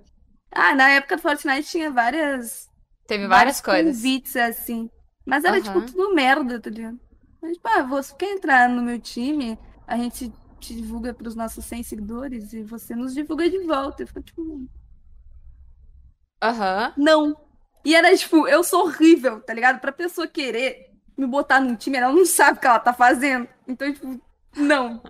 [0.53, 2.69] Ah, na época do Fortnite tinha várias
[3.07, 3.97] Teve várias coisas.
[3.97, 4.91] convites, assim.
[5.27, 5.87] Mas era, tipo, Aham.
[5.87, 6.99] tudo merda, tá ligado?
[7.43, 9.59] Mas, tipo, ah, você quer entrar no meu time?
[9.87, 14.03] A gente te divulga pros nossos 100 seguidores e você nos divulga de volta.
[14.03, 14.69] Eu fico, tipo,
[16.43, 16.95] Aham.
[16.97, 17.37] não.
[17.85, 19.81] E era, tipo, eu sou horrível, tá ligado?
[19.81, 20.90] Pra pessoa querer
[21.21, 23.47] me botar num time, ela não sabe o que ela tá fazendo.
[23.69, 24.21] Então, tipo,
[24.57, 25.03] não.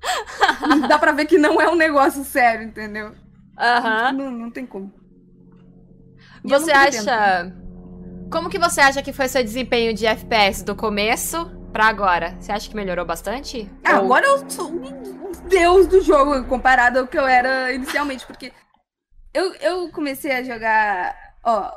[0.88, 3.14] Dá pra ver que não é um negócio sério, entendeu?
[3.58, 4.12] Aham.
[4.12, 4.92] Não, não tem como.
[6.44, 7.54] E Você acha.
[8.30, 12.34] Como que você acha que foi seu desempenho de FPS do começo pra agora?
[12.40, 13.70] Você acha que melhorou bastante?
[13.84, 18.26] Ah, Ou- agora eu sou um deus do jogo comparado ao que eu era inicialmente,
[18.26, 18.52] porque
[19.32, 21.70] eu, eu comecei a jogar, ó,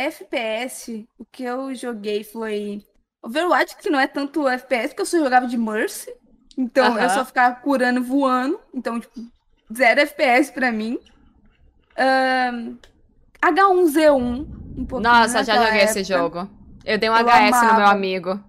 [0.00, 2.84] FPS, o que eu joguei foi
[3.22, 6.12] Overwatch, que não é tanto FPS, porque eu só jogava de Mercy,
[6.56, 7.08] então eu Aham.
[7.08, 9.20] só ficava curando voando, então, tipo,
[9.72, 10.98] zero FPS pra mim.
[11.96, 12.78] Ahn,
[13.42, 14.46] H1Z1,
[14.78, 16.04] um pouquinho Nossa, já joguei esse época.
[16.04, 16.48] jogo.
[16.84, 17.92] Eu dei um Eu HS no meu amava.
[17.92, 18.40] amigo.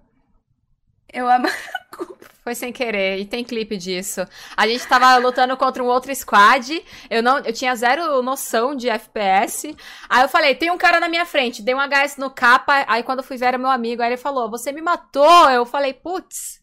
[1.12, 1.54] Eu amava.
[2.42, 4.26] Foi sem querer, e tem clipe disso.
[4.56, 8.88] A gente tava lutando contra um outro squad, eu não, eu tinha zero noção de
[8.88, 9.76] FPS.
[10.08, 13.04] Aí eu falei, tem um cara na minha frente, dei um HS no capa, aí
[13.04, 15.48] quando eu fui ver era meu amigo, aí ele falou, você me matou.
[15.50, 16.60] Eu falei, putz,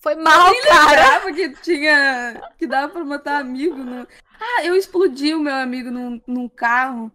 [0.00, 0.90] foi mal, cara.
[0.90, 2.42] lembrava que tinha.
[2.58, 3.76] que dava pra matar amigo.
[3.76, 4.06] No...
[4.40, 7.12] Ah, eu explodi o meu amigo num, num carro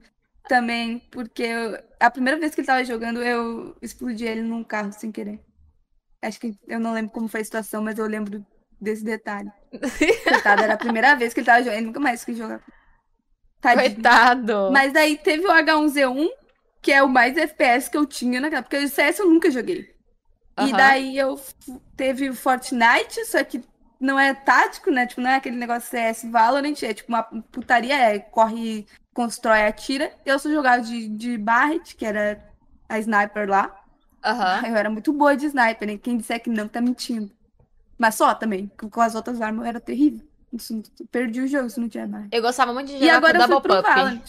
[0.48, 4.92] também, porque eu- a primeira vez que ele tava jogando, eu explodi ele num carro
[4.94, 5.40] sem querer.
[6.24, 8.46] Acho que eu não lembro como foi a situação, mas eu lembro
[8.80, 9.52] desse detalhe.
[10.24, 12.62] Coitado, era a primeira vez que ele tava jogando, ele nunca mais quis jogar.
[13.60, 13.96] Tadinho.
[13.96, 14.70] Coitado.
[14.72, 16.30] Mas aí teve o H1Z1,
[16.82, 18.62] que é o mais FPS que eu tinha naquela.
[18.62, 19.94] Porque o CS eu nunca joguei.
[20.60, 20.78] E Aham.
[20.78, 21.40] daí eu
[21.96, 23.64] teve o Fortnite, só que
[24.00, 25.08] não é tático, né?
[25.08, 29.68] Tipo, não é aquele negócio CS Valorant, é tipo uma putaria, é corre constrói e
[29.68, 30.14] atira.
[30.26, 32.44] Eu só jogava de, de Barret, que era
[32.90, 33.83] a sniper lá.
[34.24, 34.62] Aham.
[34.68, 35.98] Eu era muito boa de sniper, né?
[35.98, 37.32] Quem disser que não tá mentindo.
[37.98, 40.26] Mas só também, com as outras armas eu era terrível.
[40.52, 40.82] Isso,
[41.12, 42.28] perdi o jogo se não tinha mais.
[42.32, 43.96] Eu gostava muito de E jogar agora com eu fui Double pro Pup.
[43.96, 44.22] Valorant.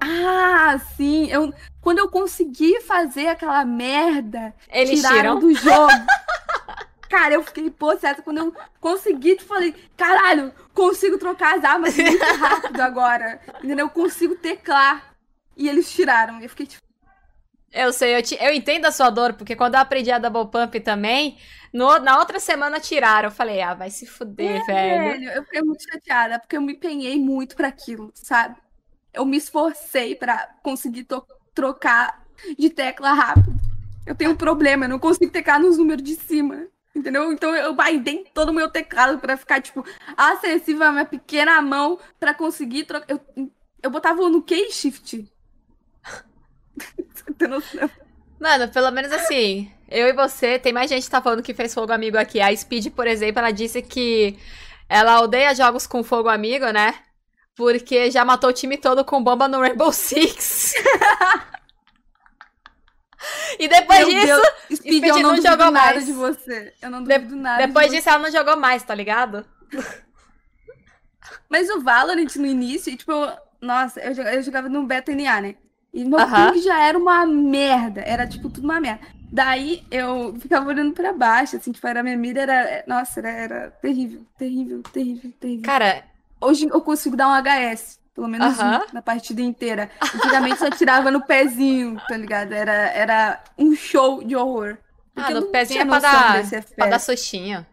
[0.00, 1.26] Ah, sim.
[1.30, 5.40] Eu, quando eu consegui fazer aquela merda, Eles tiraram tiram.
[5.40, 5.92] do jogo.
[7.08, 12.22] Cara, eu fiquei possessa quando eu consegui, tipo, falei, caralho, consigo trocar as armas muito
[12.38, 13.40] rápido agora.
[13.62, 13.86] Entendeu?
[13.86, 15.14] Eu consigo teclar.
[15.56, 16.40] E eles tiraram.
[16.40, 16.82] Eu fiquei tipo,
[17.70, 20.50] Eu sei, eu, te- eu entendo a sua dor, porque quando eu aprendi a Double
[20.50, 21.38] Pump também,
[21.72, 23.28] no- na outra semana tiraram.
[23.28, 25.04] Eu falei, ah, vai se fuder, velho.
[25.20, 28.56] velho, eu fiquei muito chateada, porque eu me empenhei muito pra aquilo, sabe?
[29.12, 31.06] Eu me esforcei pra conseguir
[31.54, 32.24] trocar
[32.58, 33.52] de tecla rápido.
[34.06, 36.66] Eu tenho um problema, eu não consigo teclar nos números de cima.
[36.96, 37.30] Entendeu?
[37.32, 39.84] Então eu baidei todo o meu teclado pra ficar, tipo,
[40.16, 43.06] acessível à minha pequena mão pra conseguir trocar.
[43.08, 43.20] Eu,
[43.82, 45.30] eu botava no key shift.
[46.78, 47.90] Você tem noção?
[48.40, 51.74] Mano, pelo menos assim, eu e você, tem mais gente que tá falando que fez
[51.74, 52.40] fogo amigo aqui.
[52.40, 54.38] A Speed, por exemplo, ela disse que
[54.88, 56.94] ela odeia jogos com fogo amigo, né?
[57.56, 60.74] Porque já matou o time todo com bomba no Rainbow Six.
[63.58, 64.46] e depois Meu disso, Deus,
[64.78, 66.06] Speed, Speed eu não, não jogou nada mais.
[66.06, 66.72] de você.
[66.80, 67.60] Eu não De- duvido nada.
[67.62, 67.96] de depois você.
[67.96, 69.44] disso ela não jogou mais, tá ligado?
[71.48, 73.12] Mas o Valorant no início, tipo,
[73.60, 75.54] nossa, eu jogava, eu jogava no Beta NA, né?
[75.92, 76.52] E meu Aham.
[76.52, 78.02] ping já era uma merda.
[78.02, 79.00] Era, tipo, tudo uma merda.
[79.30, 82.84] Daí eu ficava olhando pra baixo, assim, tipo, era, a minha mira era.
[82.86, 85.64] Nossa, era, era terrível, terrível, terrível, terrível.
[85.64, 86.04] Cara,
[86.40, 88.82] Hoje eu consigo dar um HS, pelo menos Aham.
[88.88, 89.90] um, na partida inteira.
[90.14, 92.52] Antigamente só tirava no pezinho, tá ligado?
[92.52, 94.78] Era, era um show de horror.
[95.14, 96.42] Porque ah, no pezinho é pra dar,
[96.76, 97.66] pra dar sustinho.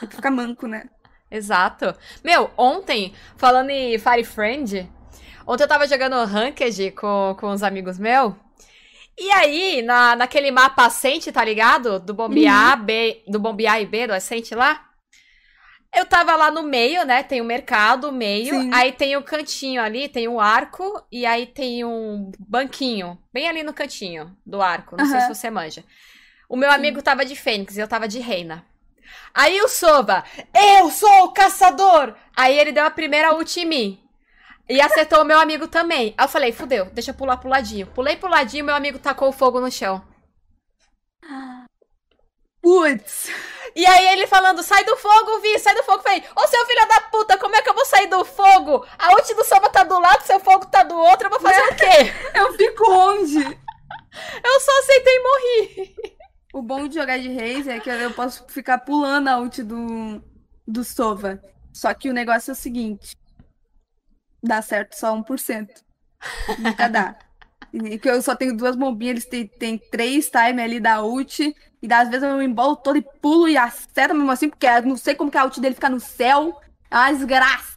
[0.00, 0.88] Tem que ficar manco, né?
[1.30, 1.94] Exato.
[2.22, 4.90] Meu, ontem, falando em Fire Friend,
[5.46, 8.34] ontem eu tava jogando Ranked com, com uns amigos meus.
[9.16, 12.00] E aí, na, naquele mapa Ascente, tá ligado?
[12.00, 14.84] Do bombear B, do bombear e B, do Ascente lá.
[15.94, 17.22] Eu tava lá no meio, né?
[17.22, 18.52] Tem o mercado, o meio.
[18.52, 18.70] Sim.
[18.74, 21.04] Aí tem o cantinho ali, tem o arco.
[21.10, 23.16] E aí tem um banquinho.
[23.32, 24.96] Bem ali no cantinho do arco.
[24.96, 25.84] Não sei se você manja.
[26.48, 28.64] O meu amigo tava de Fênix e eu tava de Reina.
[29.32, 32.14] Aí o Sova, eu sou o caçador!
[32.36, 34.03] Aí ele deu a primeira ult em mim.
[34.68, 36.14] E acertou o meu amigo também.
[36.16, 37.86] Aí eu falei, fudeu, deixa eu pular pro ladinho.
[37.88, 40.02] Pulei pro ladinho, meu amigo tacou o fogo no chão.
[42.62, 43.30] Putz!
[43.76, 45.98] E aí ele falando, sai do fogo, Vi, sai do fogo.
[45.98, 48.86] Eu Falei, ô seu filho da puta, como é que eu vou sair do fogo?
[48.98, 51.60] A ult do Sova tá do lado, seu fogo tá do outro, eu vou fazer
[51.60, 52.12] o quê?
[52.34, 53.38] Eu fico onde?
[54.44, 55.96] Eu só aceitei morri.
[56.54, 60.22] O bom de jogar de Reis é que eu posso ficar pulando a ult do,
[60.66, 61.42] do Sova.
[61.72, 63.16] Só que o negócio é o seguinte:
[64.44, 65.68] dá certo só 1%.
[66.58, 67.16] Nunca dá.
[67.72, 71.54] E que eu só tenho duas bombinhas, eles têm, têm três time ali da ult.
[71.82, 74.96] E às vezes eu me embolo todo e pulo e acerta mesmo assim, porque não
[74.96, 76.58] sei como que a ult dele fica no céu.
[76.90, 77.74] É uma desgraça.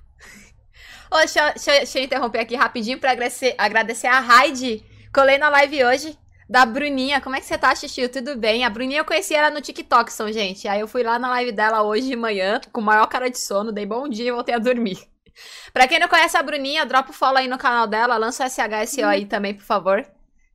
[1.12, 4.84] Ô, deixa, eu- deixa deixa eu interromper aqui rapidinho pra agradecer, agradecer a Raid.
[5.13, 6.17] Colei na live hoje
[6.49, 7.21] da Bruninha.
[7.21, 8.08] Como é que você tá, Xixi?
[8.10, 8.63] Tudo bem?
[8.65, 10.67] A Bruninha eu conheci ela no TikTok, são gente.
[10.67, 13.71] Aí eu fui lá na live dela hoje de manhã, com maior cara de sono,
[13.71, 14.97] dei bom dia e voltei a dormir.
[15.73, 18.50] Pra quem não conhece a Bruninha, dropa o follow aí no canal dela, lança o
[18.50, 20.06] SHSO aí também, por favor.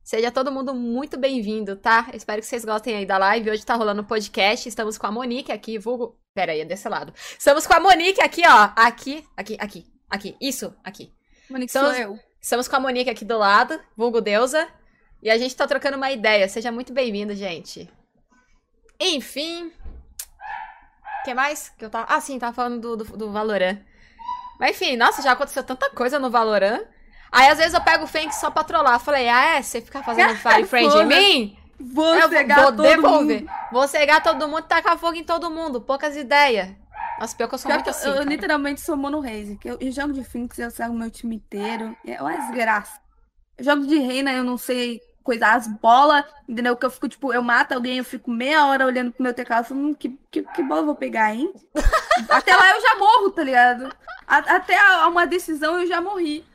[0.03, 2.07] Seja todo mundo muito bem-vindo, tá?
[2.11, 3.49] Eu espero que vocês gostem aí da live.
[3.49, 4.67] Hoje tá rolando um podcast.
[4.67, 6.19] Estamos com a Monique aqui, vulgo.
[6.33, 7.13] Pera aí, é desse lado.
[7.15, 8.69] Estamos com a Monique aqui, ó.
[8.75, 10.35] Aqui, aqui, aqui, aqui.
[10.41, 11.13] Isso, aqui.
[11.49, 12.19] Monique, São sou eu.
[12.41, 14.67] Estamos com a Monique aqui do lado, vulgo deusa.
[15.21, 16.49] E a gente tá trocando uma ideia.
[16.49, 17.89] Seja muito bem-vindo, gente.
[18.99, 19.67] Enfim.
[19.67, 22.13] O que mais que eu tava...
[22.13, 23.79] Ah, sim, tava falando do, do, do Valorant.
[24.59, 26.81] Mas enfim, nossa, já aconteceu tanta coisa no Valorant.
[27.31, 28.99] Aí às vezes eu pego o Fênix só pra trollar.
[28.99, 29.61] Falei, ah, é?
[29.61, 31.57] Você fica fazendo Fire Friend em mim?
[31.79, 33.41] Vou Eu pegar vou todo devolver.
[33.41, 33.51] mundo.
[33.71, 35.81] Vou cegar todo mundo e tacar fogo em todo mundo.
[35.81, 36.69] Poucas ideias.
[37.19, 38.07] Nossa, pior que eu sou Pior muito assim.
[38.07, 39.59] eu, eu literalmente sou mono raise.
[39.65, 41.95] Eu, eu jogo de Phoenix, eu sago meu time inteiro.
[42.05, 42.99] É uma desgraça.
[43.57, 46.75] Eu jogo de reina, eu não sei coisar as bolas, entendeu?
[46.75, 49.65] Que eu fico, tipo, eu mato alguém, eu fico meia hora olhando pro meu teclado,
[49.65, 51.51] falando, hum, que, que, que bola eu vou pegar, hein?
[52.29, 53.89] Até lá eu já morro, tá ligado?
[54.27, 56.45] A- até a- uma decisão eu já morri.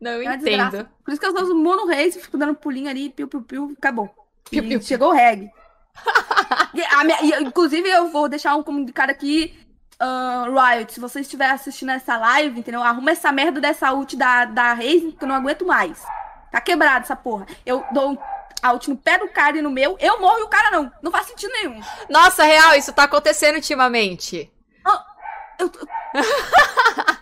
[0.00, 0.44] Não, eu É entendo.
[0.44, 0.90] desgraça.
[1.04, 4.08] Por isso que eu uso mono raise, fico dando pulinho ali, piu, piu, piu, acabou.
[4.48, 4.80] Piu, piu.
[4.80, 5.50] Chegou o reggae.
[7.04, 9.58] Minha- inclusive, eu vou deixar um comunicado aqui.
[9.98, 10.44] ah,
[10.76, 12.82] Riot, se você estiver assistindo essa live, entendeu?
[12.82, 16.00] Arruma essa merda dessa ult da, da Raze, que eu não aguento mais.
[16.52, 17.46] Tá quebrado essa porra.
[17.66, 18.16] Eu dou
[18.62, 20.92] a ult no pé do cara e no meu, eu morro e o cara não.
[21.02, 21.80] Não faz sentido nenhum.
[22.08, 24.48] Nossa, real, isso tá acontecendo ultimamente.
[25.58, 25.70] Eu,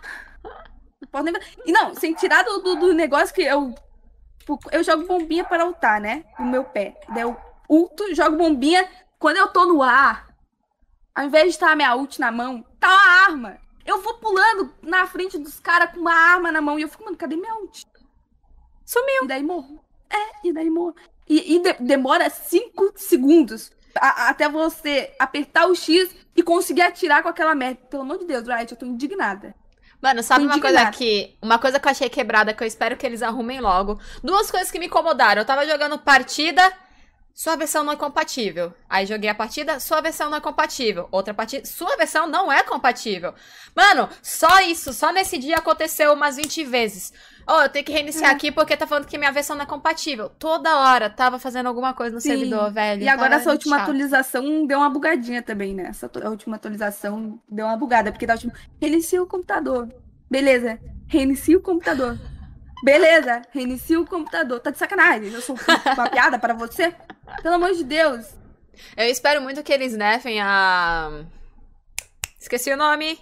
[1.10, 1.34] Posso nem...
[1.64, 3.74] E não, sem tirar do, do, do negócio que eu.
[4.38, 6.24] Tipo, eu jogo bombinha para ultar, né?
[6.38, 6.98] No meu pé.
[7.08, 7.36] Daí eu
[7.68, 8.88] ulto, jogo bombinha.
[9.18, 10.28] Quando eu tô no ar,
[11.14, 13.58] ao invés de estar a minha ult na mão, tá uma arma.
[13.84, 17.04] Eu vou pulando na frente dos caras com uma arma na mão e eu fico,
[17.04, 17.86] mano, cadê minha ult?
[18.84, 19.24] Sumiu.
[19.24, 19.80] E daí morro.
[20.10, 20.94] É, e daí morro.
[21.28, 27.22] E, e de- demora 5 segundos a- até você apertar o X e conseguir atirar
[27.22, 27.80] com aquela merda.
[27.88, 29.54] Pelo amor de Deus, Riot, eu tô indignada.
[30.00, 31.36] Mano, sabe Tô uma coisa que.
[31.40, 33.98] Uma coisa que eu achei quebrada, que eu espero que eles arrumem logo.
[34.22, 35.40] Duas coisas que me incomodaram.
[35.40, 36.72] Eu tava jogando partida,
[37.36, 38.72] sua versão não é compatível.
[38.88, 41.06] Aí joguei a partida, sua versão não é compatível.
[41.12, 43.34] Outra partida, sua versão não é compatível.
[43.76, 47.12] Mano, só isso, só nesse dia aconteceu umas 20 vezes.
[47.46, 48.34] Oh, eu tenho que reiniciar É.
[48.34, 50.30] aqui porque tá falando que minha versão não é compatível.
[50.30, 52.30] Toda hora tava fazendo alguma coisa no Sim.
[52.30, 53.02] servidor, velho.
[53.02, 53.82] E agora Tava essa última chato.
[53.90, 55.88] atualização deu uma bugadinha também, né?
[55.90, 59.92] Essa última atualização deu uma bugada, porque tava tipo, reinicia o computador.
[60.30, 62.18] Beleza, reinicia o computador.
[62.82, 64.58] Beleza, reinicia o computador.
[64.60, 65.30] Tá de sacanagem?
[65.32, 65.54] Eu sou
[65.96, 66.94] uma piada para você?
[67.42, 68.26] Pelo amor de Deus.
[68.96, 71.10] Eu espero muito que eles nerfem a.
[72.38, 73.18] Esqueci o nome.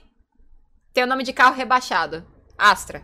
[0.92, 2.26] Tem o nome de carro rebaixado.
[2.58, 3.02] Astra.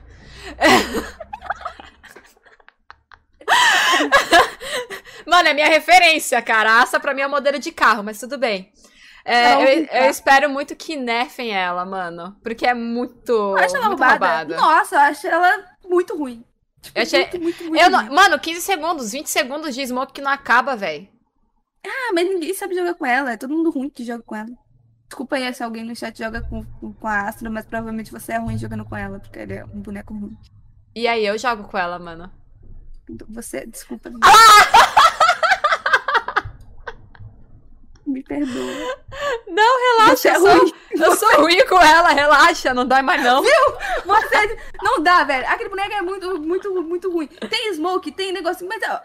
[5.27, 6.81] Mano, é minha referência, cara.
[6.81, 8.73] Astra pra mim é modelo de carro, mas tudo bem.
[9.25, 12.37] É, Não, eu, eu espero muito que nerfem ela, mano.
[12.43, 14.27] Porque é muito, Eu acho ela muito roubada.
[14.27, 14.57] roubada.
[14.57, 16.45] Nossa, eu acho ela muito ruim.
[16.83, 18.05] Tipo, Eu achei- muito, muito, muito Eu ruim.
[18.07, 21.09] não- Mano, 15 segundos, 20 segundos de smoke que não acaba, velho.
[21.87, 23.33] Ah, mas ninguém sabe jogar com ela.
[23.33, 24.49] É todo mundo ruim que joga com ela.
[25.09, 28.33] Desculpa aí se alguém no chat joga com, com, com a Astra, mas provavelmente você
[28.33, 30.37] é ruim jogando com ela, porque ele é um boneco ruim.
[30.95, 32.31] E aí, eu jogo com ela, mano.
[33.29, 34.11] Você, desculpa.
[34.23, 34.31] Ah!
[38.07, 38.97] Me perdoa.
[39.47, 40.73] Não, relaxa, é eu sou, ruim.
[40.93, 43.43] eu sou ruim com ela, relaxa, não dói mais não.
[44.05, 45.47] Você não dá, velho.
[45.49, 47.27] Aquele boneco é muito, muito, muito ruim.
[47.27, 49.03] Tem smoke, tem negócio, mas ó,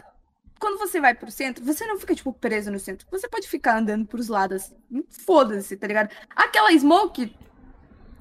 [0.59, 3.07] quando você vai pro centro, você não fica tipo preso no centro.
[3.11, 5.05] Você pode ficar andando pros lados assim.
[5.25, 6.09] Foda-se, tá ligado?
[6.35, 7.35] Aquela smoke,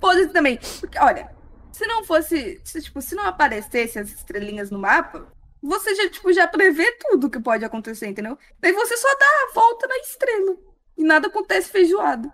[0.00, 0.58] foda-se também.
[0.80, 1.30] Porque, olha,
[1.72, 5.26] se não fosse, se, tipo, se não aparecesse as estrelinhas no mapa,
[5.62, 8.38] você já tipo já prevê tudo que pode acontecer, entendeu?
[8.60, 10.56] Daí você só dá a volta na estrela
[10.96, 12.30] e nada acontece feijoado.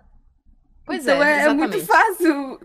[0.85, 2.59] Pois então é, é, é muito fácil,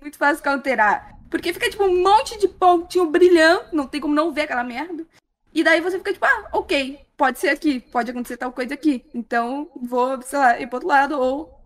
[0.00, 1.21] muito fácil counterar.
[1.32, 5.06] Porque fica tipo um monte de pontinho brilhando, não tem como não ver aquela merda.
[5.50, 9.02] E daí você fica tipo, ah, ok, pode ser aqui, pode acontecer tal coisa aqui.
[9.14, 11.58] Então vou, sei lá, ir pro outro lado ou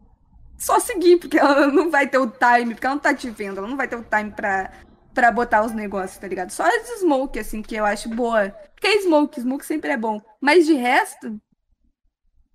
[0.56, 3.58] só seguir, porque ela não vai ter o time, porque ela não tá te vendo,
[3.58, 4.70] ela não vai ter o time pra,
[5.12, 6.50] pra botar os negócios, tá ligado?
[6.50, 8.50] Só as smoke, assim, que eu acho boa.
[8.72, 10.22] Porque é smoke, smoke sempre é bom.
[10.40, 11.40] Mas de resto,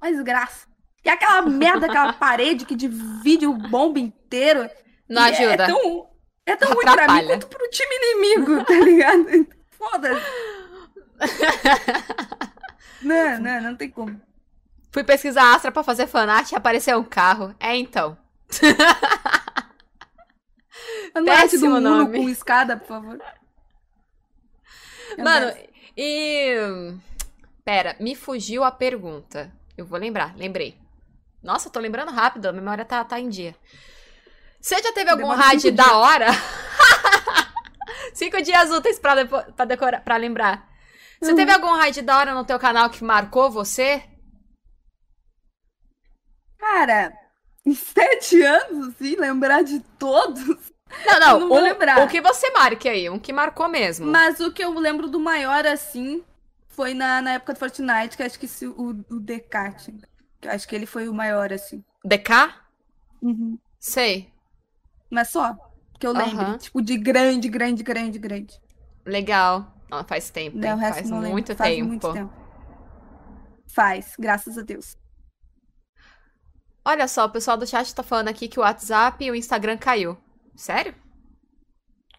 [0.01, 0.65] mais graça.
[1.03, 4.69] E aquela merda, aquela parede que divide o bomba inteiro.
[5.09, 5.63] Não e ajuda.
[5.63, 6.10] É tão,
[6.45, 9.47] é tão ruim pra mim quanto pro time inimigo, tá ligado?
[9.71, 10.25] Foda-se.
[13.01, 14.21] Não, não, não tem como.
[14.91, 17.55] Fui pesquisar Astra pra fazer fanart e apareceu um carro.
[17.59, 18.15] É então.
[21.15, 22.19] Não acho do Uno nome.
[22.19, 23.19] com escada, por favor.
[25.17, 25.51] Meu Mano,
[25.97, 26.93] e.
[27.65, 29.51] Pera, me fugiu a pergunta.
[29.77, 30.77] Eu vou lembrar, lembrei.
[31.41, 33.55] Nossa, eu tô lembrando rápido, a memória tá, tá em dia.
[34.61, 36.27] Você já teve algum raid da hora?
[38.13, 40.69] cinco dias úteis pra, depo- pra, decorar, pra lembrar.
[41.19, 41.35] Você Uhum.
[41.37, 44.03] teve algum raid da hora no teu canal que marcou você?
[46.59, 47.13] Cara,
[47.65, 50.43] em sete anos, assim, lembrar de todos.
[51.05, 52.03] Não, não, não vou um- lembrar.
[52.03, 54.05] o que você marque aí, um que marcou mesmo.
[54.07, 56.23] Mas o que eu lembro do maior, assim,
[56.67, 59.91] foi na, na época do Fortnite, que acho que se, o, o Decat.
[60.39, 61.83] que Acho que ele foi o maior, assim.
[62.03, 62.53] DK?
[63.21, 63.57] Uhum.
[63.79, 64.31] Sei.
[65.11, 65.55] Mas só.
[65.99, 66.57] Que eu lembro.
[66.57, 68.59] Tipo, de grande, grande, grande, grande.
[69.05, 69.71] Legal.
[69.89, 70.73] Não, faz tempo, hein?
[70.73, 71.87] o resto faz não muito Faz tempo.
[71.87, 72.33] muito tempo.
[73.75, 74.97] Faz, graças a Deus.
[76.83, 79.77] Olha só, o pessoal do chat tá falando aqui que o WhatsApp e o Instagram
[79.77, 80.17] caiu.
[80.55, 80.95] Sério?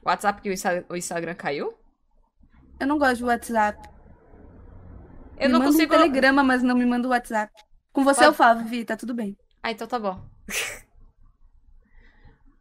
[0.05, 1.75] O WhatsApp e o, Insta- o Instagram caiu?
[2.79, 3.89] Eu não gosto de WhatsApp.
[5.39, 5.93] Eu me não manda consigo.
[5.95, 7.53] um telegrama, mas não me manda o WhatsApp.
[7.93, 9.37] Com você Pode- eu falo, Vi, tá tudo bem.
[9.63, 10.21] Ah, então tá bom.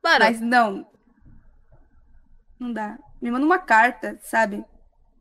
[0.03, 0.87] Mano, Mas não.
[2.59, 2.97] Não dá.
[3.21, 4.63] Me manda uma carta, sabe?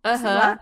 [0.04, 0.34] Aham.
[0.34, 0.58] lá.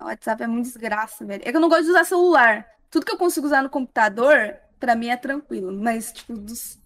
[0.00, 1.42] O WhatsApp é muito desgraça, velho.
[1.44, 2.66] É que eu não gosto de usar celular.
[2.90, 5.72] Tudo que eu consigo usar no computador, pra mim é tranquilo.
[5.72, 6.78] Mas, tipo, dos...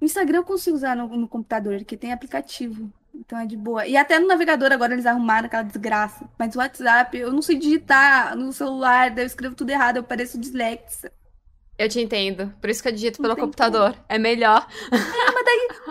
[0.00, 2.92] Instagram eu consigo usar no, no computador, porque tem aplicativo.
[3.14, 3.86] Então é de boa.
[3.86, 6.28] E até no navegador agora eles arrumaram aquela desgraça.
[6.38, 10.04] Mas o WhatsApp, eu não sei digitar no celular, daí eu escrevo tudo errado, eu
[10.04, 11.12] pareço dislexa.
[11.78, 12.52] Eu te entendo.
[12.60, 13.96] Por isso que eu digito Não pelo computador.
[14.08, 14.66] É melhor.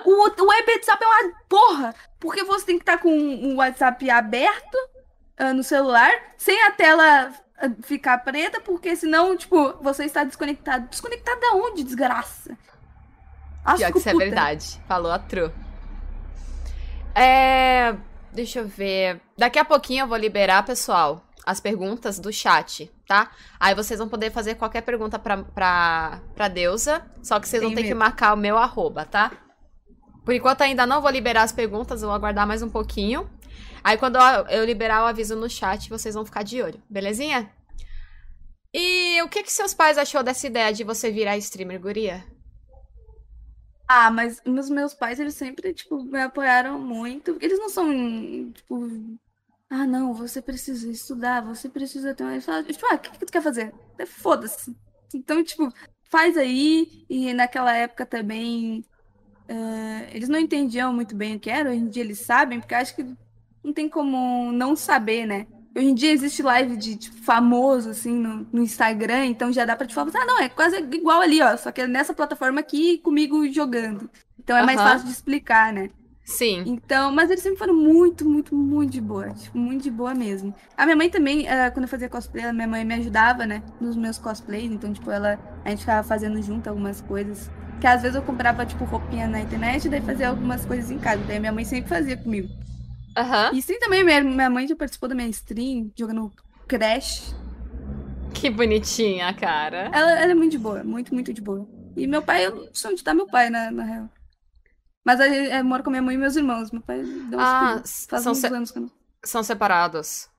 [0.06, 1.96] O, o WhatsApp é uma porra.
[2.20, 4.76] Porque você tem que estar com o WhatsApp aberto
[5.40, 7.34] uh, no celular, sem a tela
[7.64, 10.88] uh, ficar preta, porque senão, tipo, você está desconectado.
[10.88, 12.58] Desconectado da onde, desgraça?
[13.66, 14.24] Acho Pior que isso é puta.
[14.24, 14.82] é verdade.
[14.88, 15.52] Falou a true.
[17.16, 17.96] É.
[18.32, 19.20] Deixa eu ver.
[19.38, 23.30] Daqui a pouquinho eu vou liberar, pessoal, as perguntas do chat, tá?
[23.60, 27.06] Aí vocês vão poder fazer qualquer pergunta pra, pra, pra deusa.
[27.22, 27.94] Só que vocês Tem vão ter medo.
[27.94, 29.32] que marcar o meu arroba, tá?
[30.24, 33.30] Por enquanto ainda não vou liberar as perguntas, vou aguardar mais um pouquinho.
[33.84, 34.18] Aí quando
[34.50, 37.52] eu liberar o aviso no chat, vocês vão ficar de olho, belezinha?
[38.74, 42.24] E o que que seus pais achou dessa ideia de você virar streamer, guria?
[43.88, 47.38] Ah, mas os meus pais, eles sempre, tipo, me apoiaram muito.
[47.42, 48.88] Eles não são, tipo,
[49.70, 52.40] ah, não, você precisa estudar, você precisa ter uma.
[52.40, 53.74] Tipo, ah, o que, que tu quer fazer?
[53.98, 54.76] É, foda-se.
[55.14, 55.70] Então, tipo,
[56.10, 57.06] faz aí.
[57.10, 58.86] E naquela época também.
[59.52, 62.74] Uh, eles não entendiam muito bem o que era, hoje em dia eles sabem, porque
[62.74, 63.06] acho que
[63.62, 65.46] não tem como não saber, né?
[65.76, 69.76] Hoje em dia existe live de tipo, famoso, assim, no, no, Instagram, então já dá
[69.76, 72.62] pra te falar, ah, não, é quase igual ali, ó, só que é nessa plataforma
[72.62, 74.10] aqui comigo jogando.
[74.40, 74.66] Então é uhum.
[74.66, 75.90] mais fácil de explicar, né?
[76.24, 76.64] Sim.
[76.66, 79.30] Então, mas eles sempre foram muito, muito, muito de boa.
[79.32, 80.54] Tipo, muito de boa mesmo.
[80.78, 83.62] A minha mãe também, uh, quando eu fazia cosplay, a minha mãe me ajudava, né?
[83.82, 84.72] Nos meus cosplays.
[84.72, 85.38] Então, tipo, ela.
[85.66, 87.52] A gente ficava fazendo junto algumas coisas.
[87.82, 91.00] Que às vezes eu comprava, tipo, roupinha na internet e daí fazia algumas coisas em
[91.00, 91.24] casa.
[91.24, 92.48] Daí minha mãe sempre fazia comigo.
[93.18, 93.58] Uhum.
[93.58, 96.32] E sim, também minha, minha mãe já participou da minha stream, jogando
[96.68, 97.36] Crash.
[98.36, 99.90] Que bonitinha, cara.
[99.92, 101.68] Ela, ela, é muito de boa, muito, muito de boa.
[101.98, 104.10] E meu pai, eu não sei onde tá meu pai, na, na real.
[105.04, 106.72] Mas eu, eu moro com minha mãe e meus irmãos.
[106.72, 108.92] Meu pai deu uns ah, faz são uns anos que eu não...
[109.26, 110.30] São separados.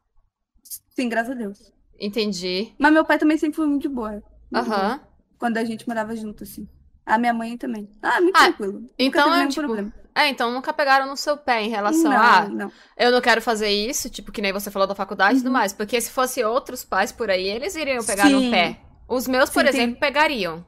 [0.94, 1.72] Sim, graças a Deus.
[2.00, 2.72] Entendi.
[2.78, 4.22] Mas meu pai também sempre foi muito de boa.
[4.54, 4.92] Aham.
[4.92, 5.00] Uhum.
[5.38, 6.68] Quando a gente morava junto, assim.
[7.04, 7.88] A minha mãe também.
[8.00, 8.82] Ah, muito ah, tranquilo.
[8.98, 9.92] Então, é, tipo, problema.
[10.14, 12.48] É, então nunca pegaram no seu pé em relação não, a.
[12.48, 12.72] Não.
[12.96, 15.42] Eu não quero fazer isso, tipo, que nem você falou da faculdade e uhum.
[15.42, 15.72] tudo mais.
[15.72, 18.46] Porque se fosse outros pais por aí, eles iriam pegar Sim.
[18.46, 18.78] no pé.
[19.08, 20.00] Os meus, por Sim, exemplo, tem...
[20.00, 20.64] pegariam.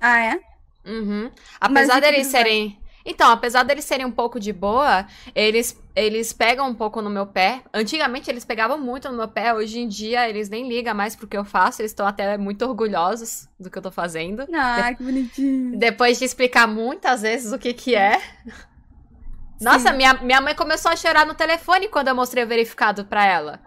[0.00, 0.40] Ah, é?
[0.86, 1.30] Uhum.
[1.60, 2.78] Apesar deles serem.
[3.04, 7.26] Então, apesar deles serem um pouco de boa, eles, eles pegam um pouco no meu
[7.26, 7.62] pé.
[7.72, 11.26] Antigamente eles pegavam muito no meu pé, hoje em dia eles nem ligam mais pro
[11.26, 14.46] que eu faço, eles estão até muito orgulhosos do que eu tô fazendo.
[14.54, 15.78] Ah, de que bonitinho.
[15.78, 18.20] Depois de explicar muitas vezes o que que é.
[19.60, 23.24] Nossa, minha, minha mãe começou a chorar no telefone quando eu mostrei o verificado pra
[23.24, 23.60] ela.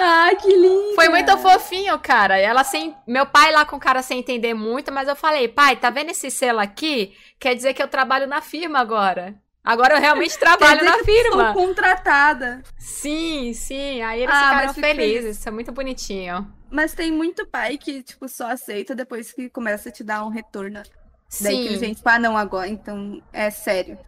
[0.00, 0.94] Ai, que lindo!
[0.94, 2.38] Foi muito fofinho, cara.
[2.38, 2.94] Ela sem.
[3.04, 6.10] Meu pai lá com o cara sem entender muito, mas eu falei, pai, tá vendo
[6.10, 7.16] esse selo aqui?
[7.38, 9.34] Quer dizer que eu trabalho na firma agora.
[9.64, 11.52] Agora eu realmente trabalho na firma.
[11.52, 12.62] Sou contratada.
[12.78, 14.00] Sim, sim.
[14.00, 15.36] Aí eles ah, ficaram felizes.
[15.36, 16.46] Isso é muito bonitinho.
[16.70, 20.30] Mas tem muito pai que, tipo, só aceita depois que começa a te dar um
[20.30, 20.80] retorno.
[21.28, 21.44] Sim.
[21.44, 23.98] Daí que vêm, tipo, ah, não, agora, então é sério.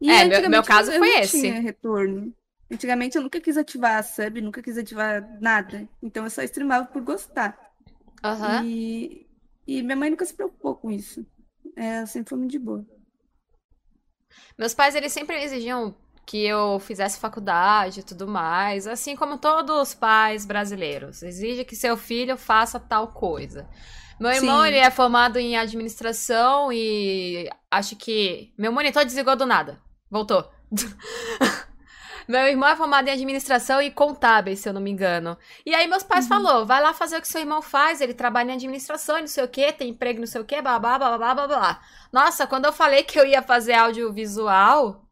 [0.00, 1.40] E é, meu, meu caso foi esse.
[1.40, 2.32] Tinha retorno.
[2.70, 5.88] Antigamente eu nunca quis ativar a sub, nunca quis ativar nada.
[6.02, 7.58] Então eu só streamava por gostar.
[8.22, 8.64] Uhum.
[8.64, 9.26] E,
[9.66, 11.24] e minha mãe nunca se preocupou com isso.
[11.76, 12.84] Ela sempre foi muito de boa.
[14.58, 15.96] Meus pais, eles sempre exigiam
[16.26, 21.22] que eu fizesse faculdade e tudo mais, assim como todos os pais brasileiros.
[21.22, 23.66] Exige que seu filho faça tal coisa.
[24.20, 24.68] Meu irmão, Sim.
[24.68, 29.80] ele é formado em administração e acho que meu monitor desligou do nada.
[30.10, 30.50] Voltou.
[32.28, 35.38] Meu irmão é formado em administração e contábeis, se eu não me engano.
[35.64, 36.28] E aí meus pais uhum.
[36.28, 39.44] falou, vai lá fazer o que seu irmão faz, ele trabalha em administração, não sei
[39.44, 41.80] o que, tem emprego, não sei o que, blá, blá, blá, blá, blá, blá.
[42.12, 45.08] Nossa, quando eu falei que eu ia fazer audiovisual,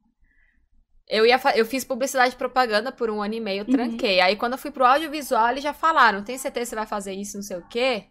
[1.09, 3.73] eu, ia eu fiz publicidade e propaganda por um ano e meio, uhum.
[3.73, 4.21] tranquei.
[4.21, 7.15] Aí quando eu fui pro audiovisual, eles já falaram, tem certeza que você vai fazer
[7.15, 8.09] isso, não sei o quê?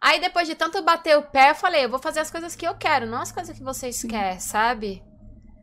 [0.00, 2.66] Aí depois de tanto bater o pé, eu falei, eu vou fazer as coisas que
[2.66, 5.02] eu quero, não as coisas que vocês querem, sabe?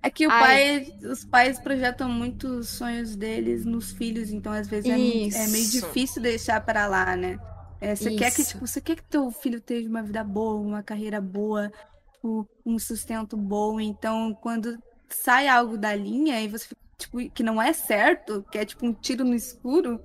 [0.01, 4.67] É que o pai, os pais projetam muito os sonhos deles nos filhos, então às
[4.67, 7.37] vezes é, é, meio difícil deixar para lá, né?
[7.81, 10.81] É, você quer que tipo, você quer que teu filho tenha uma vida boa, uma
[10.81, 11.71] carreira boa,
[12.13, 14.77] tipo, um sustento bom, então quando
[15.09, 18.93] sai algo da linha e você tipo que não é certo, que é tipo um
[18.93, 20.01] tiro no escuro,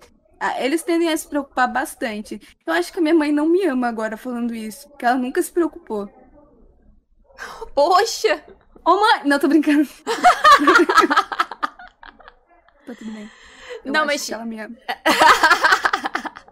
[0.59, 2.41] eles tendem a se preocupar bastante.
[2.67, 5.41] Eu acho que a minha mãe não me ama agora falando isso, porque ela nunca
[5.41, 6.09] se preocupou.
[7.75, 8.45] Poxa!
[8.85, 9.23] Ô, mãe!
[9.25, 9.89] Não, tô brincando.
[12.87, 13.31] tá tudo bem.
[13.85, 14.31] Eu não, mas.
[14.31, 14.77] ela me ama.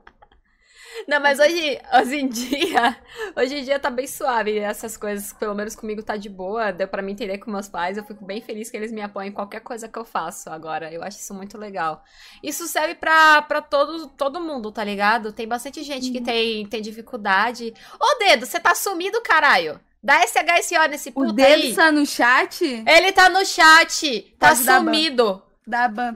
[1.06, 2.96] Não, mas hoje, hoje em dia,
[3.36, 4.58] hoje em dia tá bem suave.
[4.58, 6.72] Essas coisas, pelo menos comigo, tá de boa.
[6.72, 7.96] Deu pra me entender com meus pais.
[7.96, 10.92] Eu fico bem feliz que eles me apoiem em qualquer coisa que eu faço agora.
[10.92, 12.04] Eu acho isso muito legal.
[12.42, 15.32] Isso serve pra, pra todo, todo mundo, tá ligado?
[15.32, 16.12] Tem bastante gente uhum.
[16.12, 17.74] que tem, tem dificuldade.
[17.98, 19.80] Ô, dedo, você tá sumido, caralho!
[20.02, 21.70] Dá SHSO nesse O puta dedo aí.
[21.70, 22.64] está no chat?
[22.86, 24.34] Ele tá no chat.
[24.38, 25.42] Tá Pode sumido.
[25.66, 26.14] Da ban.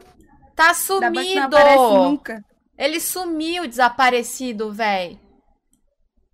[0.57, 1.57] Tá Da ban não sumido.
[1.57, 2.45] aparece nunca.
[2.76, 5.20] Ele sumiu, desaparecido, véi.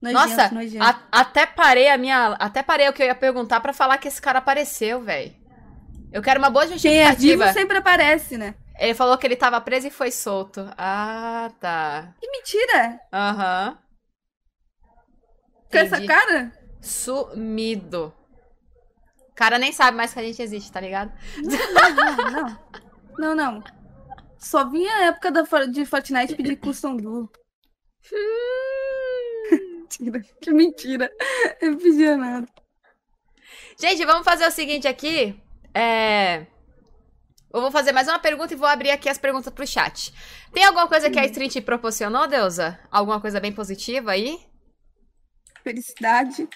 [0.01, 0.83] Nojento, Nossa, nojento.
[0.85, 2.29] a- até parei a minha.
[2.41, 5.37] Até parei o que eu ia perguntar pra falar que esse cara apareceu, véi.
[6.13, 7.45] Eu quero uma boa Quem é justificativa.
[7.45, 8.55] vivo sempre aparece, né?
[8.79, 10.69] Ele falou que ele tava preso e foi solto.
[10.77, 12.15] Ah, tá.
[12.21, 12.99] Que mentira!
[13.13, 13.79] Aham.
[15.71, 16.53] Com essa cara?
[16.83, 18.13] Sumido.
[19.31, 21.13] O cara nem sabe mais que a gente existe, tá ligado?
[21.95, 22.59] Não, não.
[23.19, 23.65] Não, não.
[24.39, 27.31] Só vinha a época da, de Fortnite pedir custom duo.
[29.61, 30.25] Mentira.
[30.41, 31.11] Que mentira.
[31.61, 32.49] Eu pedia nada.
[33.79, 35.41] Gente, vamos fazer o seguinte aqui.
[35.75, 36.47] É.
[37.53, 40.13] Eu vou fazer mais uma pergunta e vou abrir aqui as perguntas pro chat.
[40.53, 42.81] Tem alguma coisa que a stream te proporcionou, Deusa?
[42.91, 44.39] Alguma coisa bem positiva aí?
[45.63, 46.49] Felicidade.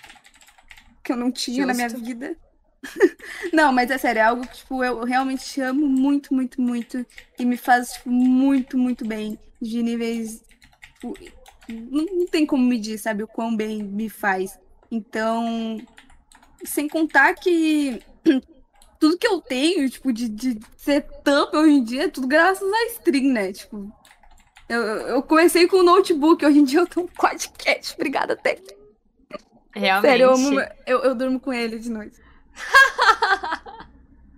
[1.03, 2.05] Que eu não tinha na minha Justo.
[2.05, 2.37] vida.
[3.53, 7.07] Não, mas é sério, é algo que, tipo, eu realmente amo muito, muito, muito.
[7.39, 9.39] E me faz, tipo, muito, muito bem.
[9.61, 10.43] De níveis.
[10.95, 11.15] tipo,
[11.69, 14.59] não, não tem como medir, sabe, o quão bem me faz.
[14.91, 15.81] Então.
[16.65, 18.03] Sem contar que.
[18.99, 22.87] Tudo que eu tenho, tipo, de, de setup hoje em dia é tudo graças à
[22.93, 23.53] stream, né?
[23.53, 23.93] Tipo.
[24.69, 27.95] Eu, eu comecei com o notebook, hoje em dia eu tenho um podcast.
[27.95, 28.59] Obrigada, até.
[29.77, 30.11] Realmente.
[30.11, 32.19] Sério, eu, amo, eu, eu durmo com ele de noite.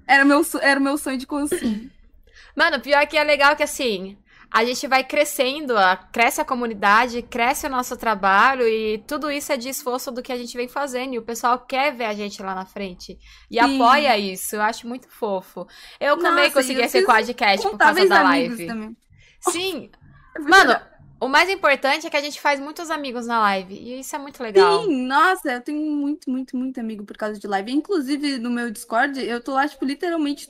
[0.06, 1.90] Era meu, era o meu sonho de consumo.
[2.56, 4.16] Mano, pior que é legal que assim,
[4.50, 5.74] a gente vai crescendo,
[6.10, 10.32] cresce a comunidade, cresce o nosso trabalho e tudo isso é de esforço do que
[10.32, 13.18] a gente vem fazendo e o pessoal quer ver a gente lá na frente
[13.50, 13.76] e Sim.
[13.76, 14.56] apoia isso.
[14.56, 15.66] Eu acho muito fofo.
[16.00, 18.66] Eu também Nossa, consegui e eu esse quadcast por causa da live.
[18.66, 18.96] também.
[19.40, 19.90] Sim,
[20.40, 20.80] mano.
[21.20, 24.18] O mais importante é que a gente faz muitos amigos na live e isso é
[24.18, 24.82] muito legal.
[24.82, 27.72] Sim, nossa, eu tenho muito, muito, muito amigo por causa de live.
[27.72, 30.48] Inclusive, no meu Discord, eu tô lá, tipo, literalmente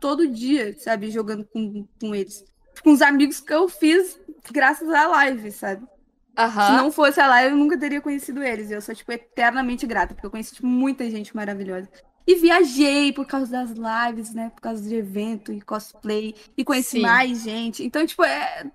[0.00, 1.10] todo dia, sabe?
[1.10, 2.44] Jogando com, com eles.
[2.82, 4.18] Com os amigos que eu fiz
[4.50, 5.82] graças à live, sabe?
[5.82, 6.76] Se Aham.
[6.76, 8.70] não fosse a live, eu nunca teria conhecido eles.
[8.70, 11.88] Eu sou, tipo, eternamente grata, porque eu conheci, tipo, muita gente maravilhosa.
[12.26, 14.50] E viajei por causa das lives, né?
[14.54, 16.34] Por causa de evento e cosplay.
[16.56, 17.00] E conheci Sim.
[17.00, 17.84] mais gente.
[17.84, 18.70] Então, tipo, é.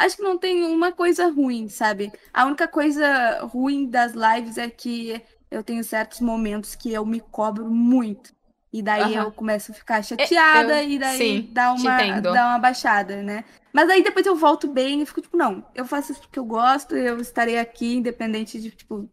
[0.00, 2.10] Acho que não tem uma coisa ruim, sabe?
[2.32, 5.20] A única coisa ruim das lives é que
[5.50, 8.34] eu tenho certos momentos que eu me cobro muito.
[8.72, 9.26] E daí Aham.
[9.26, 13.44] eu começo a ficar chateada eu- e daí sim, dá uma, dá uma baixada, né?
[13.72, 16.44] Mas aí depois eu volto bem e fico tipo, não, eu faço isso porque eu
[16.44, 19.08] gosto, eu estarei aqui independente de, tipo,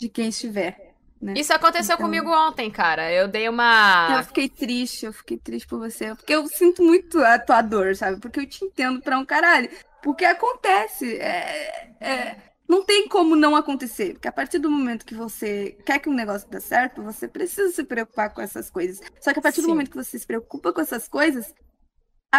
[0.00, 0.85] de quem estiver.
[1.20, 1.34] Né?
[1.36, 3.10] Isso aconteceu Então- comigo ontem, cara.
[3.12, 4.16] Eu dei uma.
[4.18, 6.14] Eu fiquei triste, eu fiquei triste por você.
[6.14, 8.20] Porque eu sinto muito a tua dor, sabe?
[8.20, 9.70] Porque eu te entendo pra um caralho.
[10.02, 11.16] Porque acontece.
[11.18, 12.36] É, é-
[12.68, 14.14] não tem como não acontecer.
[14.14, 17.72] Porque a partir do momento que você quer que um negócio dê certo, você precisa
[17.72, 19.00] se preocupar com essas coisas.
[19.20, 19.62] Só que a partir Sim.
[19.62, 21.52] do momento que você se preocupa com essas coisas,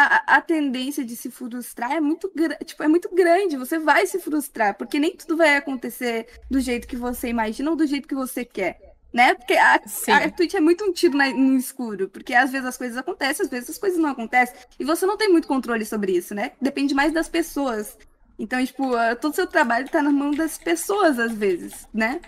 [0.05, 2.31] a, a- tendência de se frustrar é muito,
[2.65, 3.57] tipo, é muito grande.
[3.57, 4.75] Você vai se frustrar.
[4.77, 8.43] Porque nem tudo vai acontecer do jeito que você imagina ou do jeito que você
[8.45, 8.79] quer.
[9.13, 9.33] Né?
[9.33, 10.11] Porque a, Sim.
[10.11, 13.43] a Twitch é muito um tiro na- no escuro, porque às vezes as coisas acontecem,
[13.45, 16.51] às vezes as coisas não acontecem, e você não tem muito controle sobre isso, né?
[16.61, 17.97] Depende mais das pessoas.
[18.37, 18.83] Então, tipo,
[19.19, 22.19] todo o seu trabalho tá na mão das pessoas, às vezes, né?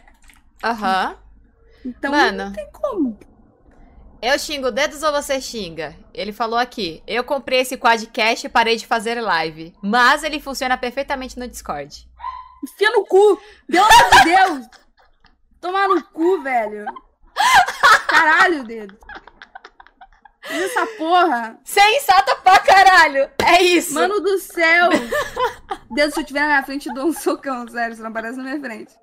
[0.63, 1.15] Aham.
[1.85, 2.45] Então, Mano.
[2.45, 3.19] não tem como.
[4.21, 5.95] Eu xingo dedos ou você xinga?
[6.13, 7.01] Ele falou aqui.
[7.07, 9.73] Eu comprei esse quadcast e parei de fazer live.
[9.81, 12.05] Mas ele funciona perfeitamente no Discord.
[12.63, 13.41] Enfia no cu!
[13.65, 14.67] Pelo amor de Deus!
[15.61, 16.85] Tomar no cu, velho!
[18.07, 18.97] Caralho, dedo!
[20.43, 21.57] Essa porra!
[21.63, 23.31] Sensata pra caralho!
[23.45, 23.93] É isso!
[23.93, 24.89] Mano do céu!
[25.91, 28.37] Deus, se eu estiver na minha frente, eu dou um socão, sério, você não aparece
[28.37, 28.93] na minha frente.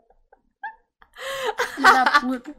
[1.74, 2.54] Filha da puta.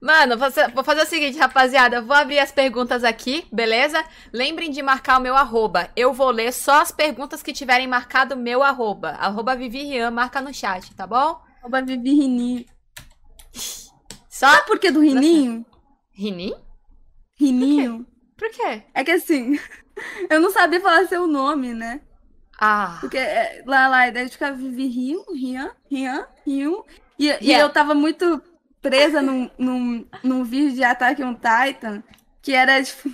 [0.00, 0.38] Mano,
[0.74, 2.00] vou fazer o seguinte, rapaziada.
[2.00, 4.02] Vou abrir as perguntas aqui, beleza?
[4.32, 5.90] Lembrem de marcar o meu arroba.
[5.94, 9.10] Eu vou ler só as perguntas que tiverem marcado o meu arroba.
[9.10, 11.38] Arroba Vivi Rian, marca no chat, tá bom?
[11.60, 12.64] Arroba Vivi Rininho.
[13.52, 15.66] Só Sabe por que do Rininho?
[16.10, 16.54] Rinim?
[17.38, 18.06] Rininho?
[18.38, 18.84] Por quê?
[18.94, 19.58] É que assim,
[20.30, 22.00] eu não sabia falar seu nome, né?
[22.58, 26.86] Ah, Porque é, lá, lá, daí ficava Vivi Rio, Rian, Rian, Rio.
[27.18, 27.58] E, e Rian.
[27.58, 28.42] eu tava muito
[28.82, 32.02] presa num, num, num vídeo de Attack on Titan,
[32.42, 33.10] que era, tipo,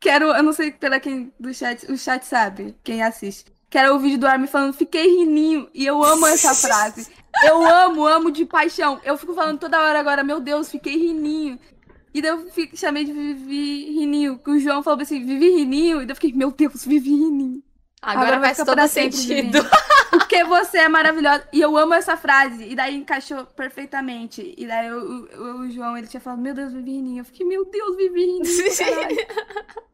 [0.00, 3.78] que era, eu não sei pela quem do chat, o chat sabe, quem assiste, que
[3.78, 7.08] era o vídeo do Armin falando, fiquei rininho, e eu amo essa frase.
[7.44, 9.00] Eu amo, amo de paixão.
[9.04, 11.58] Eu fico falando toda hora agora, meu Deus, fiquei rininho.
[12.14, 15.96] E daí eu fico- chamei de Vivi Rininho, que o João falou assim, Vivi Rininho,
[16.00, 17.60] e daí eu fiquei, meu Deus, Vivi Rininho.
[18.00, 19.58] agora, Agora vai faz todo sentido.
[20.34, 21.48] Porque você é maravilhosa.
[21.52, 22.64] E eu amo essa frase.
[22.68, 24.54] E daí encaixou perfeitamente.
[24.56, 27.18] E daí o, o, o João, ele tinha falado, meu Deus, Viviane.
[27.18, 28.42] Eu fiquei, meu Deus, Viviane.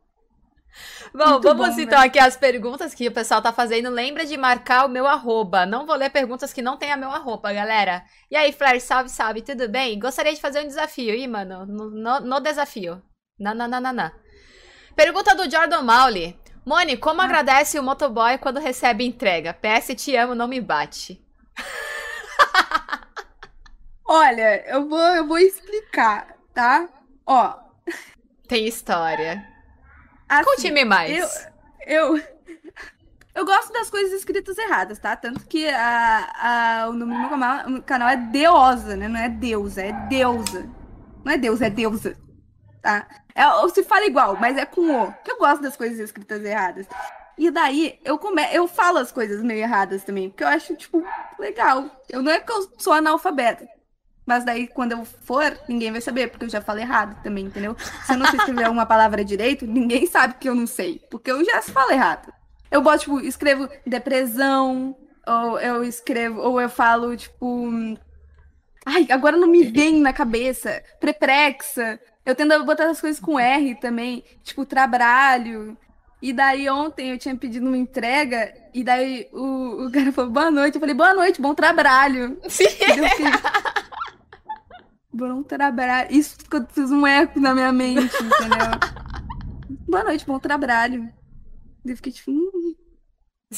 [1.12, 2.08] Bom, Muito vamos bom, então velho.
[2.08, 3.90] aqui as perguntas que o pessoal tá fazendo.
[3.90, 5.66] Lembra de marcar o meu arroba.
[5.66, 8.04] Não vou ler perguntas que não tenha meu arroba, galera.
[8.30, 9.98] E aí, Flair, salve, salve, tudo bem?
[9.98, 11.14] Gostaria de fazer um desafio.
[11.14, 13.02] Ih, mano, no, no- no desafio.
[13.38, 14.12] Na, na, na, na, na.
[14.94, 16.38] Pergunta do Jordan Mauli.
[16.64, 19.54] Moni, como agradece o motoboy quando recebe entrega?
[19.54, 21.20] PS, te amo, não me bate.
[24.06, 26.88] Olha, eu vou, eu vou explicar, tá?
[27.26, 27.54] Ó,
[28.48, 29.44] Tem história.
[30.28, 31.48] assim, Conte-me mais.
[31.86, 32.22] Eu, eu,
[33.34, 35.14] eu gosto das coisas escritas erradas, tá?
[35.16, 39.08] Tanto que a, a, o nome do meu canal, é Deosa, né?
[39.08, 40.68] Não é deusa, é deusa.
[41.24, 42.16] Não é deusa, é deusa,
[42.82, 43.06] tá?
[43.34, 45.12] É, ou se fala igual, mas é com o.
[45.24, 46.86] Que eu gosto das coisas escritas erradas.
[47.38, 48.42] E daí, eu, come...
[48.52, 51.02] eu falo as coisas meio erradas também, porque eu acho, tipo,
[51.38, 51.84] legal.
[52.08, 53.66] Eu não é que eu sou analfabeta.
[54.26, 57.74] Mas daí, quando eu for, ninguém vai saber, porque eu já falo errado também, entendeu?
[58.04, 61.30] Se eu não sei escrever uma palavra direito, ninguém sabe que eu não sei, porque
[61.30, 62.32] eu já falo errado.
[62.70, 64.94] Eu boto, tipo, escrevo depressão,
[65.26, 67.70] ou eu escrevo, ou eu falo, tipo.
[68.86, 70.82] Ai, agora não me vem na cabeça.
[71.00, 71.98] Preprexa.
[72.24, 75.76] Eu tento botar as coisas com R também, tipo, trabalho.
[76.22, 80.50] E daí ontem eu tinha pedido uma entrega, e daí o, o cara falou boa
[80.50, 80.74] noite.
[80.74, 82.38] Eu falei, boa noite, bom trabalho.
[82.48, 82.66] Sim.
[85.12, 86.08] Bom trabalho.
[86.10, 89.80] Isso ficou fez um eco na minha mente, entendeu?
[89.88, 91.12] Boa noite, bom trabalho.
[91.84, 92.74] Eu fiquei tipo, hum,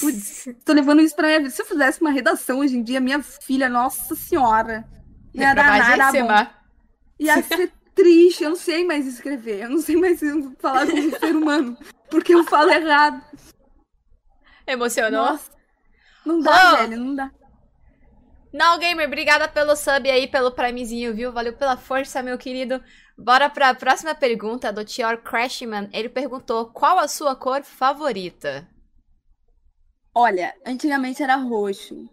[0.01, 1.51] putz, tô levando isso pra minha vida.
[1.51, 4.89] Se eu fizesse uma redação hoje em dia, minha filha, nossa senhora,
[5.35, 6.51] ia dar nada bom.
[7.19, 10.21] Ia ser triste, eu não sei mais escrever, eu não sei mais
[10.59, 11.77] falar como um ser humano,
[12.11, 13.23] porque eu falo errado.
[14.67, 15.27] Emocionou?
[15.27, 15.51] Nossa,
[16.25, 16.77] não dá, Oh.
[16.79, 17.31] velho, não dá.
[18.53, 21.33] Não, Gamer, obrigada pelo sub aí, pelo primezinho, viu?
[21.33, 22.83] Valeu pela força, meu querido.
[23.17, 25.89] Bora pra próxima pergunta do Tior Crashman.
[25.93, 28.69] Ele perguntou: qual a sua cor favorita?
[30.15, 32.09] Olha, antigamente era roxo,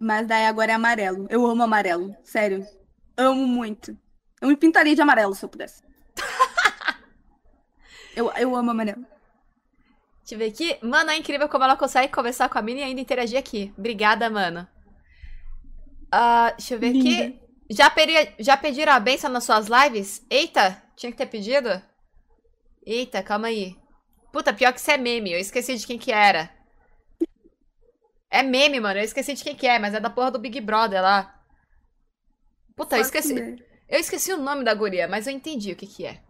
[0.00, 1.26] mas daí agora é amarelo.
[1.28, 2.66] Eu amo amarelo, sério.
[3.14, 3.94] Amo muito.
[4.42, 5.82] Eu me pintaria de amarelo se eu pudesse.
[8.16, 9.06] eu, eu amo amarelo.
[10.20, 10.76] Deixa eu ver aqui.
[10.84, 13.72] Mano, é incrível como ela consegue conversar com a Mini e ainda interagir aqui.
[13.78, 14.66] Obrigada, mano.
[16.10, 17.24] Ah, deixa eu ver Linda.
[17.24, 17.40] aqui.
[17.70, 20.26] Já, peri- já pediram a benção nas suas lives?
[20.28, 21.80] Eita, tinha que ter pedido?
[22.84, 23.78] Eita, calma aí.
[24.32, 25.32] Puta, pior que isso é meme.
[25.32, 26.50] Eu esqueci de quem que era.
[28.28, 28.98] É meme, mano.
[28.98, 31.40] Eu esqueci de quem que é, mas é da porra do Big Brother lá.
[32.74, 33.62] Puta, eu esqueci.
[33.92, 36.22] Eu esqueci o nome da guria, mas eu entendi o que que é.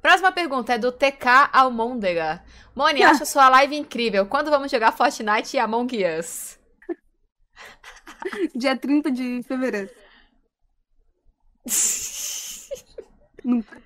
[0.00, 2.44] Próxima pergunta é do TK Almôndega.
[2.76, 4.24] Moni, acho sua live incrível.
[4.24, 6.60] Quando vamos jogar Fortnite e Among Us?
[8.54, 9.90] Dia 30 de fevereiro.
[13.44, 13.82] Nunca.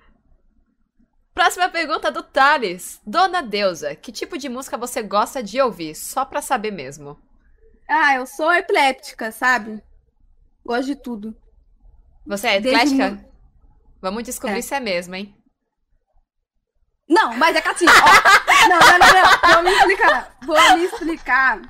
[1.33, 3.01] Próxima pergunta é do Thales.
[3.03, 5.95] Dona Deusa, que tipo de música você gosta de ouvir?
[5.95, 7.19] Só pra saber mesmo.
[7.89, 9.81] Ah, eu sou epiléptica, sabe?
[10.63, 11.35] Gosto de tudo.
[12.27, 13.25] Você é Desde eclética?
[14.01, 14.61] Vamos descobrir É.
[14.61, 15.33] se é mesmo, hein?
[17.07, 17.63] Não, mas é ó.
[18.67, 19.53] Não, não, não, não.
[19.53, 20.37] Vou me explicar.
[20.45, 21.61] Vou me explicar.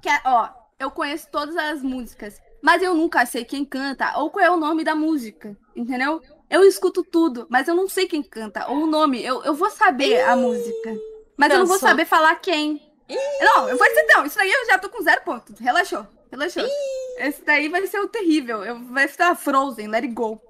[0.00, 0.48] Que, é, ó,
[0.78, 4.56] eu conheço todas as músicas, mas eu nunca sei quem canta ou qual é o
[4.56, 6.22] nome da música, entendeu?
[6.48, 9.22] Eu escuto tudo, mas eu não sei quem canta ou o nome.
[9.22, 10.96] Eu, eu vou saber a música,
[11.36, 12.80] mas eu não vou saber falar quem.
[13.40, 15.58] Não, eu vou dizer, não, isso daí eu já tô com zero pontos.
[15.58, 16.64] Relaxou, relaxou.
[17.18, 18.64] Esse daí vai ser o terrível.
[18.64, 20.40] Eu, vai estar Frozen, Let It Go.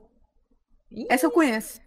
[1.08, 1.80] Essa eu conheço.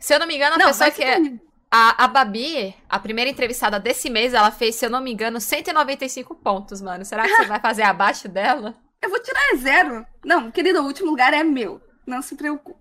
[0.00, 1.14] Se eu não me engano, a Não, pessoa que é.
[1.16, 1.40] terrível.
[1.70, 5.40] A, a Babi, a primeira entrevistada desse mês, ela fez, se eu não me engano,
[5.40, 7.04] 195 pontos, mano.
[7.04, 8.74] Será que você vai fazer abaixo dela?
[9.02, 10.06] Eu vou tirar zero.
[10.24, 11.80] Não, querido, o último lugar é meu.
[12.06, 12.80] Não se preocupe.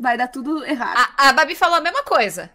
[0.00, 0.96] Vai dar tudo errado.
[1.16, 2.50] A, a Babi falou a mesma coisa.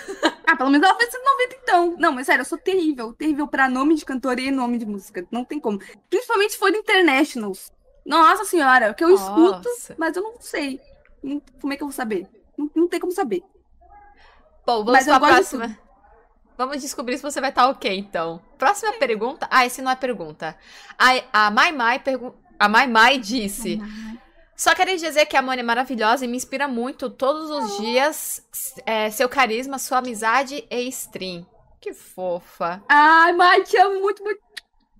[0.46, 1.96] Ah, pelo menos ela fez 190 então.
[1.98, 3.14] Não, mas sério, eu sou terrível.
[3.14, 5.26] Terrível pra nome de cantor e nome de música.
[5.30, 5.78] Não tem como.
[6.10, 7.72] Principalmente se for internationals.
[8.04, 9.94] Nossa senhora, que eu escuto, Nossa.
[9.96, 10.78] mas eu não sei.
[11.60, 12.26] Como é que eu vou saber?
[12.58, 13.42] Não, não tem como saber.
[14.66, 15.78] Bom, vamos Mas pra gosto de próxima.
[16.58, 18.40] Vamos descobrir se você vai estar ok, então.
[18.58, 19.48] Próxima pergunta.
[19.50, 20.54] Ah, esse não é pergunta.
[20.98, 23.80] A, a Mai Mai pergun- A Mai Mai disse.
[24.56, 28.42] Só queria dizer que a Moni é maravilhosa e me inspira muito todos os dias.
[28.86, 31.44] é, seu carisma, sua amizade e stream.
[31.80, 32.82] Que fofa.
[32.88, 34.40] Ai, Mai, te amo muito, muito.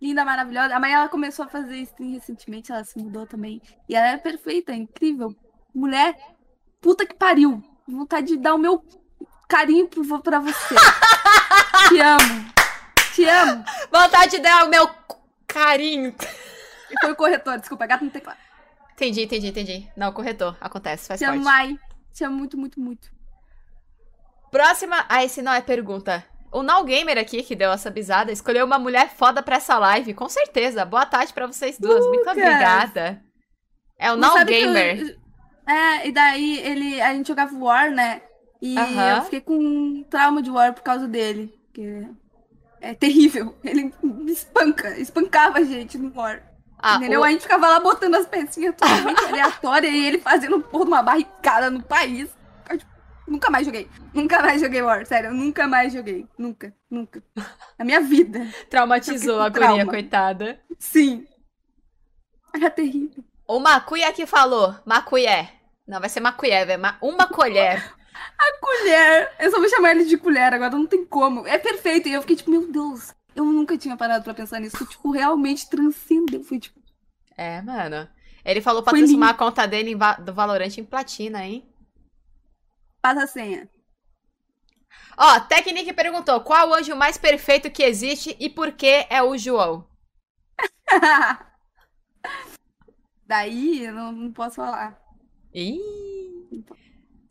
[0.00, 0.74] Linda, maravilhosa.
[0.74, 3.62] A Mai, ela começou a fazer stream recentemente, ela se mudou também.
[3.88, 5.32] E ela é perfeita, incrível.
[5.72, 6.16] Mulher,
[6.80, 7.62] puta que pariu.
[7.86, 8.82] Vontade de dar o meu
[9.48, 10.74] carinho pro- pra você.
[11.88, 12.52] te amo.
[13.14, 13.64] Te amo.
[13.92, 14.90] Vontade de dar o meu
[15.46, 16.12] carinho.
[17.00, 18.38] Foi o corretor, desculpa, gato no teclado.
[19.02, 19.88] Entendi, entendi, entendi.
[19.96, 20.56] Não, corretor.
[20.60, 21.36] Acontece, faz Te parte.
[21.36, 21.76] amo, Mai.
[22.12, 23.10] Te amo muito, muito, muito.
[24.50, 25.04] Próxima.
[25.08, 26.24] Ah, esse não é pergunta.
[26.52, 30.14] O Now Gamer aqui, que deu essa bisada, escolheu uma mulher foda pra essa live.
[30.14, 30.84] Com certeza.
[30.84, 32.04] Boa tarde pra vocês duas.
[32.06, 32.32] Muito Lucas.
[32.36, 33.22] obrigada.
[33.98, 35.18] É o Não Now que eu- Gamer.
[35.66, 38.20] É, e daí ele, a gente jogava War, né?
[38.60, 39.16] E Aham.
[39.16, 41.52] eu fiquei com um trauma de War por causa dele.
[41.72, 42.06] Que
[42.80, 43.56] é terrível.
[43.64, 46.42] Ele me espanca, espancava a gente no War.
[46.82, 47.20] Ah, entendeu?
[47.20, 50.90] o- A gente ficava lá botando as pecinhas totalmente aleatórias e ele fazendo porra de
[50.90, 52.28] uma barricada no país.
[52.68, 52.90] Eu, tipo,
[53.26, 53.88] nunca mais joguei.
[54.12, 55.30] Nunca mais joguei War, sério.
[55.30, 56.26] eu Nunca mais joguei.
[56.36, 57.22] Nunca, nunca.
[57.78, 58.46] Na minha vida.
[58.68, 59.86] traumatizou a com guria, trauma.
[59.86, 60.60] coitada.
[60.78, 61.26] Sim.
[62.54, 63.24] Era terrível.
[63.46, 64.74] O Macuia que falou.
[64.84, 65.50] Macuié.
[65.86, 66.80] Não, vai ser Macuié, velho.
[66.82, 67.82] Ma- Uma colher.
[68.60, 69.32] Colher.
[69.38, 71.46] Eu só vou chamar ele de colher agora, não tem como.
[71.46, 72.08] É perfeito.
[72.08, 73.14] E eu fiquei tipo, meu Deus.
[73.34, 74.84] Eu nunca tinha parado pra pensar nisso.
[74.86, 76.42] Tipo, realmente transcendeu.
[76.44, 76.78] Foi tipo,
[77.36, 78.08] É, mano.
[78.44, 81.68] Ele falou pra Foi transformar a conta dele do Valorant em platina, hein?
[83.00, 83.68] passa a senha.
[85.16, 89.36] Ó, Technic perguntou: qual o anjo mais perfeito que existe e por que é o
[89.38, 89.86] João?
[93.26, 95.00] Daí eu não, não posso falar.
[95.54, 95.78] Ih.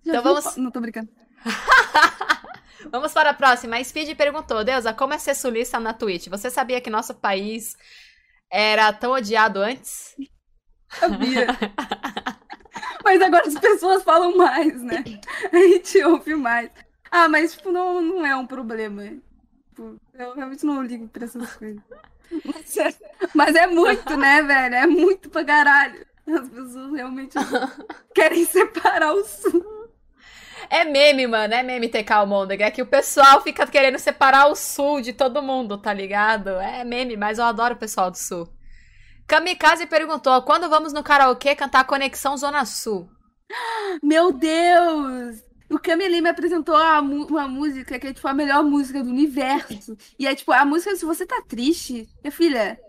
[0.06, 1.10] Então vamos- Não tô brincando.
[2.90, 3.78] Vamos para a próxima.
[3.78, 6.28] A Speed perguntou: Deusa, como é ser sulista na Twitch?
[6.28, 7.76] Você sabia que nosso país
[8.50, 10.16] era tão odiado antes?
[10.90, 11.48] Sabia.
[13.04, 15.04] mas agora as pessoas falam mais, né?
[15.52, 16.70] A gente ouve mais.
[17.10, 19.04] Ah, mas, tipo, não, não é um problema.
[19.70, 21.82] Tipo, eu realmente não ligo pra essas coisas.
[22.46, 22.94] Mas é,
[23.34, 24.76] mas é muito, né, velho?
[24.76, 26.06] É muito pra caralho.
[26.28, 27.36] As pessoas realmente
[28.16, 29.81] querem separar o sul.
[30.72, 31.54] É meme, mano.
[31.54, 32.66] É meme TK Almôndega.
[32.66, 36.52] É que o pessoal fica querendo separar o sul de todo mundo, tá ligado?
[36.52, 38.48] É meme, mas eu adoro o pessoal do sul.
[39.28, 43.10] Kamikaze perguntou: quando vamos no karaokê cantar Conexão Zona Sul?
[44.02, 45.44] Meu Deus!
[45.70, 49.98] O Camille me apresentou uma música que é, tipo, a melhor música do universo.
[50.18, 52.80] E é, tipo, a música, se você tá triste, minha filha,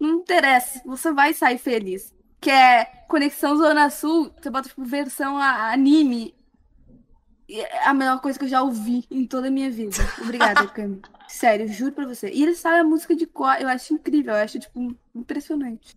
[0.00, 2.14] não interessa, você vai sair feliz.
[2.40, 6.37] Que é Conexão Zona Sul, você bota, tipo, versão anime.
[7.50, 9.96] É a melhor coisa que eu já ouvi em toda a minha vida.
[10.20, 11.00] Obrigada, Cami.
[11.28, 12.30] Sério, juro pra você.
[12.30, 15.96] E ele sabe a música de cor, eu acho incrível, eu acho, tipo, impressionante.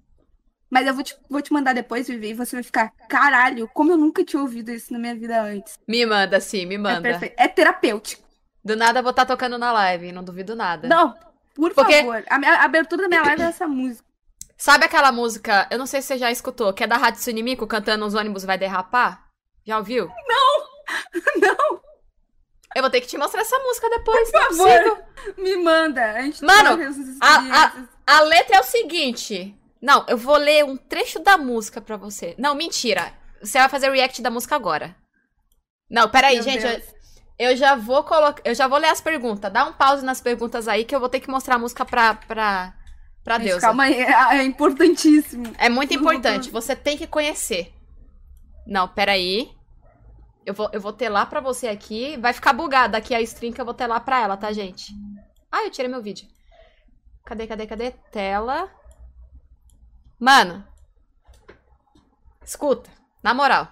[0.70, 3.92] Mas eu vou te, vou te mandar depois, Vivi, e você vai ficar, caralho, como
[3.92, 5.78] eu nunca tinha ouvido isso na minha vida antes.
[5.86, 7.02] Me manda, sim, me É manda.
[7.02, 7.36] perfeito.
[7.38, 8.24] É terapêutico.
[8.64, 10.88] Do nada eu vou estar tocando na live, não duvido nada.
[10.88, 11.14] Não,
[11.54, 12.24] por Porque- favor.
[12.30, 14.06] A, a abertura da minha live é essa música.
[14.56, 17.66] Sabe aquela música, eu não sei se você já escutou, que é da Rádio Sunimico
[17.68, 19.26] cantando Os ônibus vai derrapar?
[19.66, 20.08] Já ouviu?
[20.28, 20.51] Não,
[22.74, 25.04] Eu vou ter que te mostrar essa música depois, por não é favor.
[25.38, 26.14] Me manda.
[26.14, 27.90] A gente Mano, a- experiências.
[28.08, 29.54] A letra é o seguinte.
[29.82, 32.34] Não, eu vou ler um trecho da música pra você.
[32.38, 33.12] Não, mentira.
[33.42, 34.96] Você vai fazer react da música agora.
[35.90, 36.64] Não, peraí, Meu gente.
[37.38, 38.42] Eu, eu já vou colocar.
[38.46, 39.52] Eu já vou ler as perguntas.
[39.52, 42.14] Dá um pause nas perguntas aí que eu vou ter que mostrar a música pra,
[42.14, 42.74] pra,
[43.22, 43.60] pra Deus.
[43.60, 45.52] calma aí, é, é importantíssimo.
[45.58, 46.46] É muito Não, importante.
[46.46, 46.54] não.
[46.54, 47.74] Você tem que conhecer.
[48.66, 49.52] Não, peraí.
[50.46, 52.18] Eu vou, eu vou ter lá pra você aqui.
[52.18, 54.94] Vai ficar bugada aqui a stream que eu vou ter lá pra ela, tá, gente?
[55.52, 56.28] Ah, eu tirei meu vídeo.
[57.26, 57.92] Cadê, cadê, cadê?
[58.12, 58.70] Tela.
[60.20, 60.66] Mano.
[62.44, 62.90] Escuta.
[63.24, 63.68] Na moral.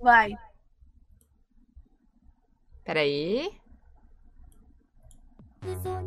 [0.00, 0.36] Vai.
[2.84, 3.58] Peraí.
[5.62, 5.98] 嘘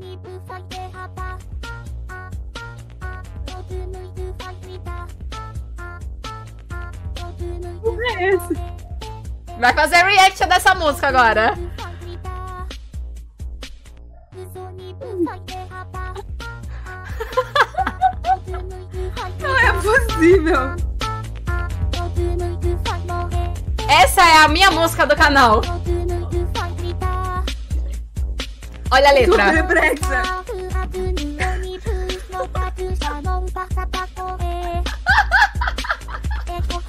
[7.82, 8.54] porra é esse?
[9.60, 11.54] Vai fazer a reaction dessa música agora.
[19.40, 20.76] Não é possível.
[23.90, 25.62] Essa é a minha música do canal.
[28.92, 30.42] Olha a letra.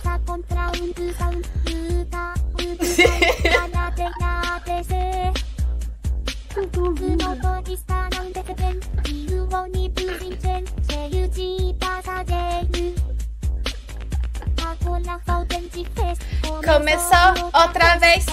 [16.65, 18.25] Começou outra vez.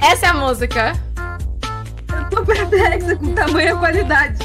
[0.00, 1.11] Essa é a música.
[2.32, 4.38] Eu tô perplexa com tamanha qualidade.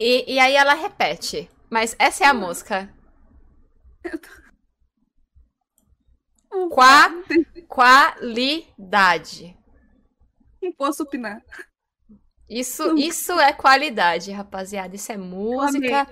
[0.00, 1.50] E, e aí ela repete.
[1.68, 2.88] Mas essa é a música.
[6.70, 7.10] Qua...
[7.68, 9.54] Qualidade.
[10.62, 11.42] Não posso opinar.
[12.48, 14.96] Isso, isso é qualidade, rapaziada.
[14.96, 16.06] Isso é música,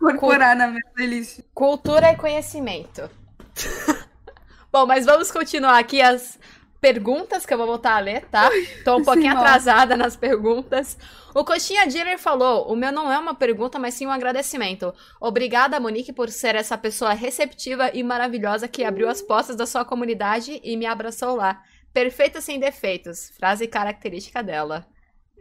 [0.00, 1.40] Vou incorporar na minha playlist.
[1.52, 3.10] cultura e conhecimento.
[4.72, 6.38] Bom, mas vamos continuar aqui as
[6.84, 8.58] perguntas que eu vou voltar a ler, tá?
[8.84, 9.32] Tô um Sim, pouquinho ó.
[9.32, 10.98] atrasada nas perguntas.
[11.34, 14.92] O Coxinha Diller falou: o meu não é uma pergunta, mas sim um agradecimento.
[15.20, 19.84] Obrigada, Monique, por ser essa pessoa receptiva e maravilhosa que abriu as portas da sua
[19.84, 21.62] comunidade e me abraçou lá.
[21.92, 23.30] Perfeita sem defeitos.
[23.38, 24.86] Frase característica dela.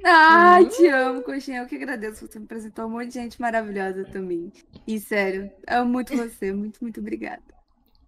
[0.05, 0.69] Ai, Hum.
[0.69, 1.61] te amo, coxinha.
[1.61, 2.25] Eu que agradeço.
[2.27, 4.51] Você me apresentou um monte de gente maravilhosa também.
[4.87, 6.51] E sério, amo muito você.
[6.53, 7.43] Muito, muito obrigada.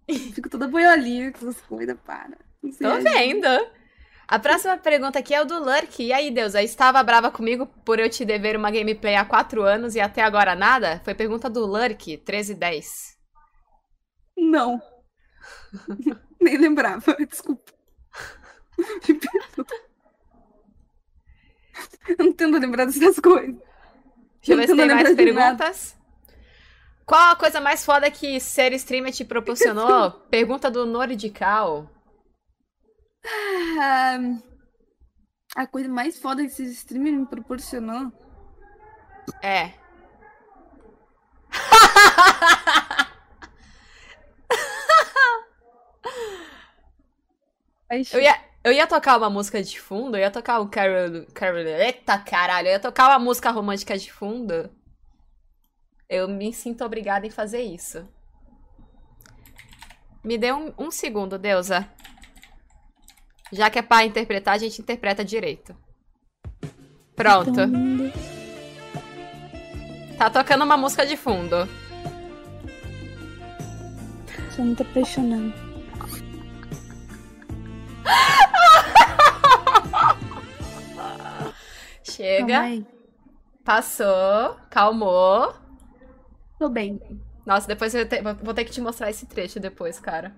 [0.34, 2.45] Fico toda boiolinha com essas coisas, para.
[2.72, 3.04] Tô agir.
[3.04, 3.46] vendo.
[4.28, 6.02] A próxima pergunta aqui é o do Lurk.
[6.02, 9.94] E aí, Deusa, estava brava comigo por eu te dever uma gameplay há quatro anos
[9.94, 11.00] e até agora nada?
[11.04, 13.16] Foi pergunta do Lurk, 1310.
[14.36, 14.82] Não.
[16.40, 17.72] Nem lembrava, desculpa.
[22.08, 23.56] Eu não tento lembrar dessas coisas.
[24.40, 25.96] Deixa eu ver se tem mais perguntas.
[27.04, 30.10] Qual a coisa mais foda que ser streamer te proporcionou?
[30.28, 31.88] pergunta do Nordical.
[33.28, 34.18] Ah,
[35.56, 38.12] a coisa mais foda que esses streamers me proporcionou.
[39.42, 39.72] É.
[48.12, 51.24] Eu ia, eu ia tocar uma música de fundo, eu ia tocar o Carol.
[51.32, 51.60] Carol.
[51.60, 54.70] Eita caralho, eu ia tocar uma música romântica de fundo.
[56.08, 58.06] Eu me sinto obrigada em fazer isso.
[60.22, 61.88] Me dê um, um segundo, Deusa.
[63.52, 65.74] Já que é pra interpretar, a gente interpreta direito.
[67.14, 67.52] Pronto.
[70.18, 71.68] Tá tocando uma música de fundo.
[74.54, 75.52] Sou muito apaixonada.
[75.98, 76.16] Calma
[82.04, 82.82] Chega,
[83.64, 85.54] passou, calmou.
[86.58, 87.00] Tô bem.
[87.44, 90.34] Nossa, depois eu te- vou ter que te mostrar esse trecho depois, cara.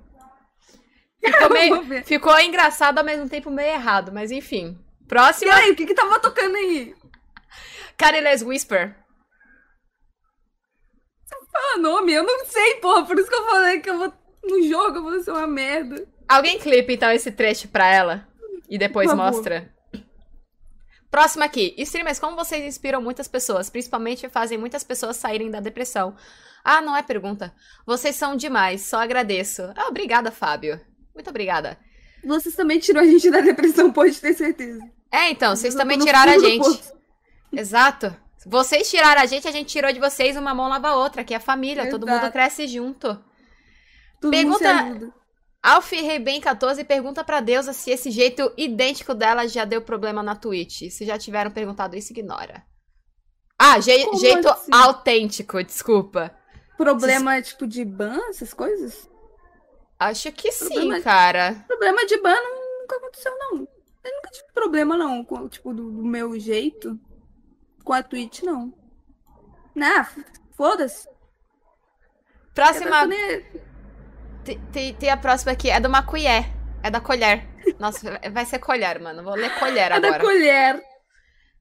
[1.25, 4.79] Ficou, meio- ficou engraçado ao mesmo tempo meio errado, mas enfim.
[5.07, 6.95] Próxima, Peraí, o que que tava tocando aí?
[7.97, 8.95] Cariles Whisper.
[11.51, 13.05] Fala nome, eu não sei, porra.
[13.07, 14.13] Por isso que eu falei que eu vou.
[14.45, 16.07] No jogo eu vou ser uma merda.
[16.29, 18.29] Alguém clipe então esse trecho pra ela
[18.69, 19.75] e depois mostra.
[21.11, 21.75] Próxima aqui.
[21.79, 26.15] Streamers, como vocês inspiram muitas pessoas, principalmente fazem muitas pessoas saírem da depressão.
[26.63, 27.55] Ah, não é pergunta.
[27.87, 29.63] Vocês são demais, só agradeço.
[29.75, 30.79] Ah, obrigada, Fábio.
[31.19, 31.77] Muito obrigada.
[32.25, 34.81] Vocês também tirou a gente da depressão, pode ter certeza.
[35.11, 36.81] É, então, vocês Eu também tiraram a gente.
[37.53, 38.15] Exato.
[38.47, 41.35] Vocês tiraram a gente, a gente tirou de vocês, uma mão lava a outra, que
[41.35, 42.33] é a família, todo mundo Exato.
[42.33, 43.19] cresce junto.
[44.21, 45.13] Todo Pergunta-.
[45.61, 50.37] Alf Rebem 14 pergunta pra Deusa se esse jeito idêntico dela já deu problema na
[50.37, 50.89] Twitch.
[50.91, 52.63] Se já tiveram perguntado isso, ignora.
[53.59, 54.71] Ah, je- Como jeito assim?
[54.73, 56.33] autêntico, desculpa.
[56.77, 59.08] Problema, tipo, de ban, essas coisas?
[59.99, 61.65] Acho que sim, Problema- cara.
[61.67, 62.37] Problema de ban
[62.81, 63.69] nunca aconteceu, não.
[64.05, 66.99] Eu nunca tive problema, não, com, tipo, do, do meu jeito.
[67.85, 68.73] Com a Twitch, não.
[69.75, 70.25] Nah, f-
[70.57, 71.09] foda-se.
[72.55, 73.07] Próxima.
[73.07, 73.45] Nem-
[74.45, 76.45] Tem, tem- tem a próxima aqui, é de uma colher.
[76.83, 77.47] É da colher.
[77.79, 78.01] Nossa,
[78.33, 79.23] vai ser colher, mano.
[79.23, 80.23] Vou ler colher É da agora.
[80.23, 80.83] colher.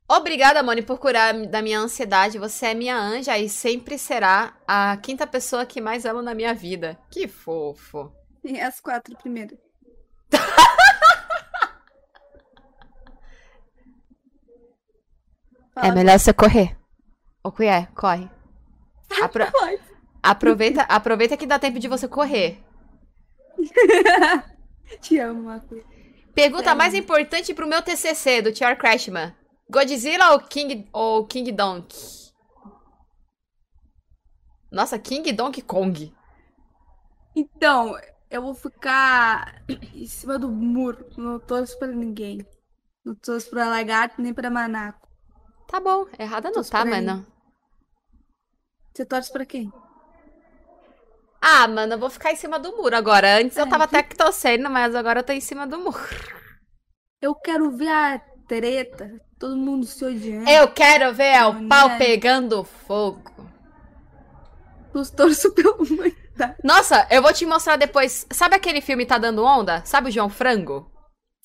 [0.09, 2.37] Obrigada, Moni, por curar da minha ansiedade.
[2.39, 6.53] Você é minha anja e sempre será a quinta pessoa que mais amo na minha
[6.53, 6.97] vida.
[7.11, 8.13] Que fofo.
[8.47, 9.59] Sim, as quatro primeiras.
[15.73, 16.77] Fala, melhor você correr.
[17.43, 18.29] Ô, colher, corre.
[19.21, 19.45] Apro-
[20.23, 22.63] aproveita, aproveita que dá tempo de você correr.
[25.01, 25.75] Te amo, Marco.
[26.33, 26.75] Pergunta É.
[26.75, 29.35] mais importante pro meu TCC, do Tiar Crashman.
[29.69, 31.97] Godzilla ou King, ou King Donkey?
[34.71, 36.13] Nossa, King Donkey Kong.
[37.35, 37.95] Então,
[38.29, 39.63] eu vou ficar
[39.93, 41.05] em cima do muro.
[41.17, 42.45] Não torço pra ninguém.
[43.05, 45.07] Não torço pra lagarto nem pra manaco.
[45.67, 47.25] Tá bom, errada não tá, mano.
[48.93, 49.71] Você torce pra quem?
[51.41, 53.37] Ah, mano, eu vou ficar em cima do muro agora.
[53.39, 55.77] Antes eu Ai, tava que- até que torcendo, mas agora eu tô em cima do
[55.77, 55.99] muro.
[57.21, 59.09] Eu quero ver a treta.
[59.39, 60.49] Todo mundo se odiando.
[60.49, 63.21] Eu quero ver o pau pegando fogo.
[64.93, 66.26] Eu torço pela humanidade.
[66.63, 68.25] Nossa, eu vou te mostrar depois.
[68.31, 69.81] Sabe aquele filme Tá Dando Onda?
[69.85, 70.89] Sabe o João Frango?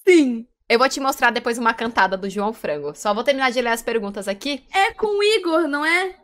[0.07, 0.47] Sim.
[0.69, 2.95] Eu vou te mostrar depois uma cantada do João Frango.
[2.95, 4.65] Só vou terminar de ler as perguntas aqui.
[4.75, 6.17] É com o Igor, não é?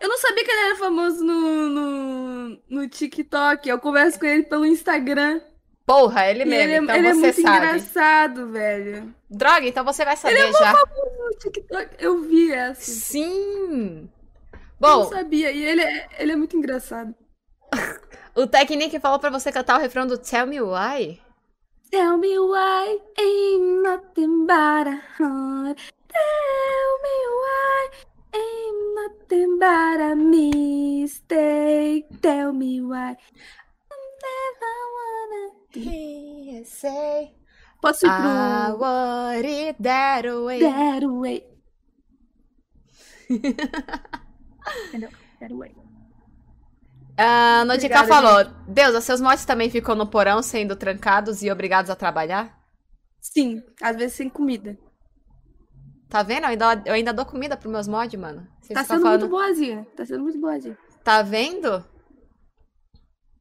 [0.00, 3.68] Eu não sabia que ele era famoso no, no, no TikTok.
[3.68, 5.40] Eu converso com ele pelo Instagram.
[5.86, 7.56] Porra, ele E mesmo, ele, é- então ele é muito sabe.
[7.56, 9.14] engraçado, velho.
[9.30, 10.72] Droga, então você vai saber é já.
[10.72, 12.82] No TikTok, eu vi essa.
[12.90, 14.08] Sim!
[14.52, 15.50] Eu Bom, não sabia.
[15.50, 17.14] E ele é, ele é muito engraçado.
[18.34, 21.20] O Technique falou pra você cantar o refrão do Tell Me Why.
[21.90, 25.78] Tell me why ain't nothing but a heart.
[26.06, 27.88] Tell me why
[28.34, 32.04] ain't nothing but a mistake.
[32.20, 33.16] Tell me why.
[33.16, 35.44] I never wanna.
[35.72, 37.32] He say,
[37.80, 40.60] Posso ir I pro want it that way.
[40.60, 41.42] That Way?
[44.88, 45.08] Entendeu?
[45.40, 45.87] That Way.
[47.18, 51.50] A Notica Obrigada, falou, Deus, os seus mods também ficam no porão sendo trancados e
[51.50, 52.56] obrigados a trabalhar?
[53.20, 54.78] Sim, às vezes sem comida.
[56.08, 56.44] Tá vendo?
[56.44, 58.46] Eu ainda, eu ainda dou comida pros meus mods, mano.
[58.62, 59.86] Vocês Tá sendo falando, muito boazinha.
[59.96, 60.78] Tá sendo muito boazinha.
[61.02, 61.84] tá vendo?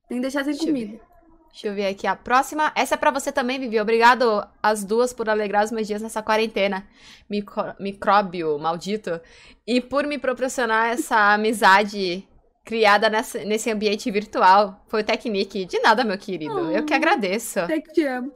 [0.09, 1.07] Tem que deixar sem Deixa eu comida.
[1.51, 2.71] Deixa eu ver aqui a próxima.
[2.75, 3.79] Essa é pra você também, Vivi.
[3.79, 6.87] Obrigado as duas por alegrar os meus dias nessa quarentena.
[7.29, 9.19] Micro- micróbio maldito.
[9.65, 12.27] E por me proporcionar essa amizade
[12.67, 14.83] criada nessa- nesse ambiente virtual.
[14.89, 15.63] Foi o Technique.
[15.65, 16.69] De nada, meu querido.
[16.71, 16.97] Eu que Oh.
[16.97, 17.65] agradeço.
[17.65, 18.31] Tec, te amo.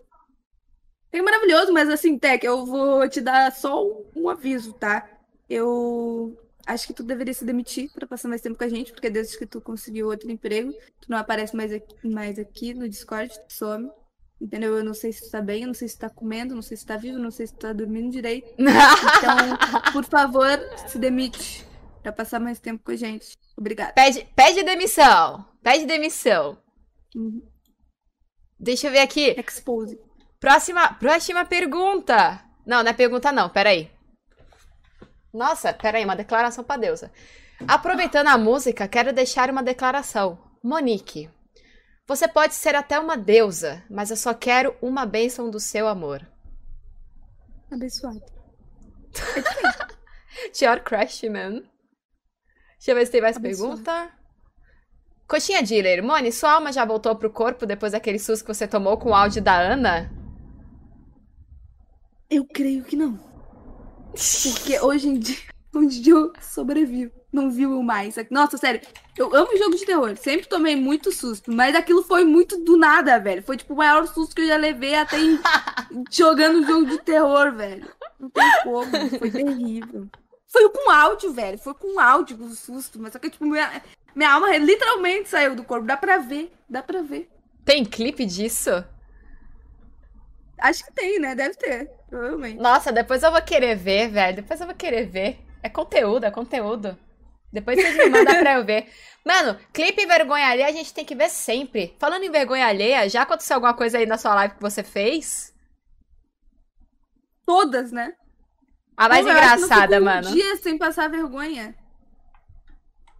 [1.12, 3.84] É maravilhoso, mas assim, Tec, eu vou te dar só
[4.16, 5.06] um, aviso, tá?
[5.50, 9.10] Eu acho que tu deveria se demitir pra passar mais tempo com a gente, porque
[9.10, 10.72] desde que tu conseguiu outro emprego,
[11.02, 13.90] tu não aparece mais aqui, mais aqui no Discord, tu some.
[14.40, 14.76] Entendeu?
[14.78, 16.62] Eu não sei se tu tá bem, eu não sei se tu tá comendo, não
[16.64, 18.48] sei se tu tá vivo, não sei se tu tá dormindo direito.
[18.58, 20.58] Então, por favor,
[20.88, 21.64] se demite
[22.02, 23.38] pra passar mais tempo com a gente.
[23.58, 23.94] Obrigada.
[23.94, 25.46] Pede, pede demissão.
[25.62, 26.58] Pede demissão.
[27.16, 27.42] Uhum.
[28.60, 29.36] Deixa eu ver aqui.
[29.40, 30.00] Expose.
[30.40, 32.44] Próxima, próxima pergunta.
[32.66, 33.92] Não, não é pergunta não, peraí.
[35.34, 37.12] Nossa, peraí, uma declaração pra deusa.
[37.68, 40.40] Aproveitando a música, quero deixar uma declaração.
[40.64, 41.30] Monique,
[42.08, 46.28] você pode ser até uma deusa, mas eu só quero uma bênção do seu amor.
[47.72, 48.22] Abençoado.
[50.62, 51.64] Your crush, man.
[52.82, 54.10] Deixa eu ver se tem mais pergunta.
[55.28, 58.98] Coxinha Dealer, Moni, sua alma já voltou pro corpo depois daquele susto que você tomou
[58.98, 60.12] com o áudio da Ana?
[62.28, 63.20] Eu creio que não.
[64.10, 65.38] Porque hoje em dia,
[65.76, 67.12] hoje em dia eu sobrevivo.
[67.32, 68.16] Não viu mais.
[68.32, 68.82] Nossa, sério,
[69.16, 70.18] eu amo jogo de terror.
[70.18, 73.44] Sempre tomei muito susto, mas aquilo foi muito do nada, velho.
[73.44, 75.40] Foi tipo o maior susto que eu já levei até em-
[76.12, 77.88] jogando jogo de terror, velho.
[78.20, 80.10] Não tem como, foi terrível.
[80.52, 81.58] Foi com áudio, velho.
[81.58, 83.82] Foi com áudio o susto, mas só que tipo minha,
[84.14, 85.88] minha alma literalmente saiu do corpo.
[85.88, 87.30] Dá pra ver, dá pra ver.
[87.64, 88.84] Tem clipe disso?
[90.58, 91.34] Acho que tem, né?
[91.34, 92.60] Deve ter, provavelmente.
[92.60, 94.36] Nossa, depois eu vou querer ver, velho.
[94.38, 95.40] Depois eu vou querer ver.
[95.64, 96.98] É conteúdo, é conteúdo.
[97.52, 98.92] Depois vocês me mandam pra eu ver.
[99.26, 101.96] Mano, clipe vergonha alheia a gente tem que ver sempre.
[102.00, 105.54] Falando em vergonha alheia, já aconteceu alguma coisa aí na sua live que você fez?
[107.46, 108.14] Todas, né?
[109.02, 110.30] A mais Pô, eu engraçada, fico mano.
[110.30, 111.74] Um dia sem passar vergonha.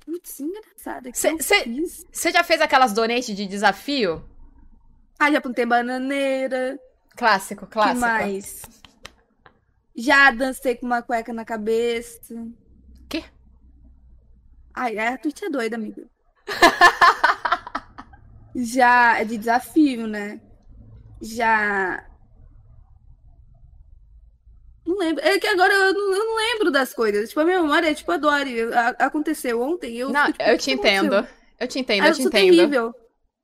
[0.06, 1.10] Putz, engraçada.
[1.10, 2.06] eu.
[2.12, 4.24] Você já fez aquelas donate de desafio?
[5.18, 6.80] Ah, já plantei bananeira.
[7.18, 8.00] Clássico, O que clássico.
[8.00, 8.62] mais?
[9.96, 12.36] Já dancei com uma cueca na cabeça.
[13.10, 13.24] Quê?
[14.76, 16.08] Ai, a Twitch é doida, amiga.
[18.54, 20.40] Já é de desafio, né?
[21.20, 22.06] Já.
[24.92, 25.24] Não lembro.
[25.26, 27.30] É que agora eu não, eu não lembro das coisas.
[27.30, 28.62] Tipo, a minha memória é tipo a Dory.
[28.74, 29.96] A- Aconteceu ontem.
[29.98, 31.04] Eu, Não, fico, tipo, eu te aconteceu?
[31.06, 31.28] entendo.
[31.60, 32.32] Eu te entendo, Ah, eu eu te entendo.
[32.56, 32.96] terrível.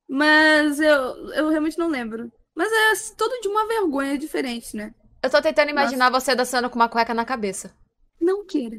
[0.10, 2.32] Mas eu, eu realmente não lembro.
[2.56, 4.94] Mas é tudo de uma vergonha diferente, né?
[5.22, 7.74] Eu tô tentando imaginar você dançando com uma cueca na cabeça.
[8.20, 8.78] Não queira.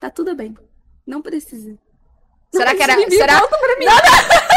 [0.00, 0.56] Tá tudo bem.
[1.06, 1.76] Não precisa.
[2.54, 2.94] Será que era.
[3.10, 3.38] Será...
[3.40, 3.84] volta pra mim.
[3.84, 3.94] Não,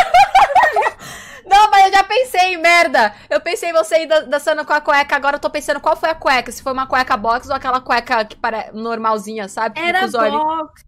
[1.72, 3.16] mas eu já pensei, merda.
[3.30, 5.16] Eu pensei em você ir dan- dançando com a cueca.
[5.16, 6.52] Agora eu tô pensando qual foi a cueca.
[6.52, 9.80] Se foi uma cueca box ou aquela cueca que parece normalzinha, sabe?
[9.80, 10.86] Era os olhos- box.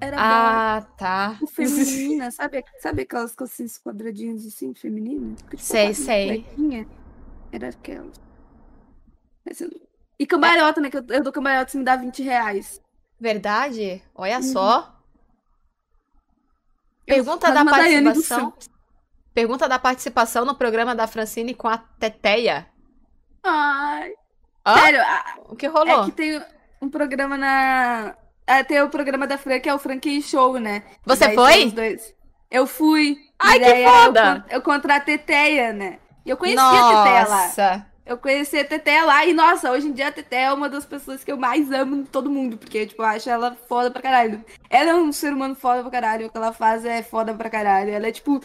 [0.00, 1.36] Era Ah, tá.
[1.40, 1.52] box.
[1.54, 2.30] Feminina.
[2.30, 5.42] Sabe, sabe aquelas calcinhas quadradinhas assim, femininas?
[5.42, 6.42] Que, tipo, Sei, sei.
[6.42, 6.86] cuequinha?
[7.52, 8.06] Era aquela.
[10.18, 10.90] E cambalhota, né?
[10.90, 12.80] Que eu, eu dou cambalhota se me dá 20 reais.
[13.18, 14.02] Verdade?
[14.14, 14.42] Olha Uhum.
[14.42, 14.96] só.
[17.06, 18.52] Eu Pergunta faço da participação.
[19.40, 22.66] Pergunta da participação no programa da Francine com a Teteia.
[23.42, 24.12] Ai.
[24.68, 25.00] Sério,
[25.48, 26.02] O que rolou?
[26.02, 26.42] É que tem
[26.78, 28.16] um programa na.
[28.46, 30.82] Ah, tem o programa da Fran, que é o Frankie Show, né?
[31.06, 31.72] Você foi?
[32.50, 33.16] Eu fui.
[33.38, 34.44] Ai, que eu foda!
[34.50, 35.98] Eu, contratei a Teteia, né?
[36.26, 37.46] E eu conheci a Teteia lá.
[37.46, 37.86] Nossa.
[38.10, 40.84] Eu conheci a Teté lá e, nossa, hoje em dia a Teté é uma das
[40.84, 44.02] pessoas que eu mais amo em todo mundo, porque, tipo, eu acho ela foda pra
[44.02, 44.44] caralho.
[44.68, 47.48] Ela é um ser humano foda pra caralho, o que ela faz é foda pra
[47.48, 47.90] caralho.
[47.90, 48.42] Ela é, tipo,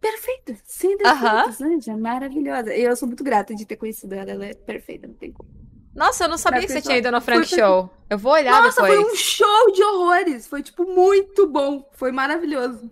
[0.00, 1.78] perfeita, sem defeitos, né?
[1.80, 2.74] Já maravilhosa.
[2.74, 5.48] E eu sou muito grata de ter conhecido ela, ela é perfeita, não tem como.
[5.94, 7.90] Nossa, eu não sabia Pra que você tinha ido no Frank foi- Show.
[8.08, 9.00] Eu vou olhar Nossa, depois.
[9.02, 10.46] foi um show de horrores.
[10.46, 11.88] Foi, tipo, muito bom.
[11.92, 12.90] Foi maravilhoso.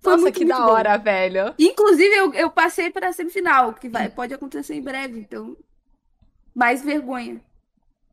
[0.00, 0.72] Foi Nossa, muito, que muito da bom.
[0.72, 1.54] hora, velho.
[1.58, 5.56] Inclusive, eu, eu passei para a semifinal, que vai, pode acontecer em breve, então.
[6.54, 7.40] Mais vergonha.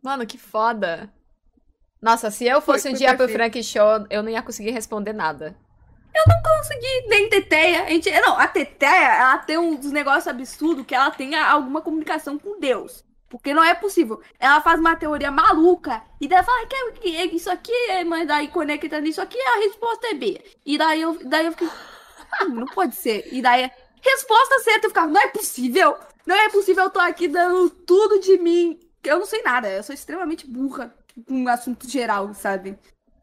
[0.04, 1.12] Mano, que foda.
[2.02, 3.38] Nossa, se eu fosse Foi- um foi dia pro perfeito.
[3.38, 5.56] Frank Show, eu não ia conseguir responder nada.
[6.80, 7.84] E nem Teteia.
[7.84, 12.38] A gente, não, a Teteia, ela tem um negócios absurdos que ela tenha alguma comunicação
[12.38, 13.04] com Deus.
[13.30, 14.22] Porque não é possível.
[14.40, 16.02] Ela faz uma teoria maluca.
[16.22, 20.14] E daí fala que, isso aqui é, mas daí conecta nisso aqui, a resposta é
[20.14, 20.42] B.
[20.66, 21.68] E daí eu, daí eu fiquei.
[22.44, 23.28] "Hum, Não pode ser.
[23.34, 23.70] E daí,
[24.02, 25.98] resposta certa, eu ficava, não é possível.
[26.26, 28.80] Não é possível, eu tô aqui dando tudo de mim.
[29.04, 30.94] Eu não sei nada, eu sou extremamente burra
[31.28, 32.78] com um assunto geral, sabe?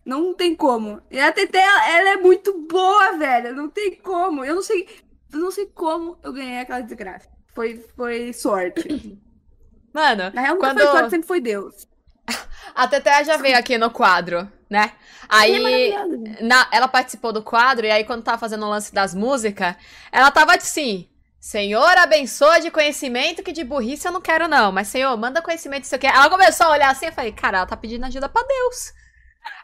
[0.04, 1.00] Não tem como.
[1.10, 3.54] E a Tete, ela, ela é muito boa, velho.
[3.54, 4.44] Não tem como.
[4.44, 4.86] Eu não sei.
[5.32, 7.28] Eu não sei como eu ganhei aquela desgraça.
[7.54, 9.18] Foi, foi sorte.
[9.92, 11.86] Mano, Na real, quando foi sorte, sempre foi Deus.
[12.74, 14.92] a Teté já veio aqui no quadro, né?
[14.94, 16.42] É Aí maravilhosa.
[16.42, 19.74] na- ela participou do quadro, e aí quando tava fazendo o lance das músicas,
[20.12, 21.08] ela tava assim.
[21.38, 24.72] Senhor, abençoa de conhecimento, que de burrice eu não quero, não.
[24.72, 26.16] Mas, Senhor, manda conhecimento se eu quero.
[26.16, 28.94] Ela começou a olhar assim, eu falei, cara, ela tá pedindo ajuda pra Deus.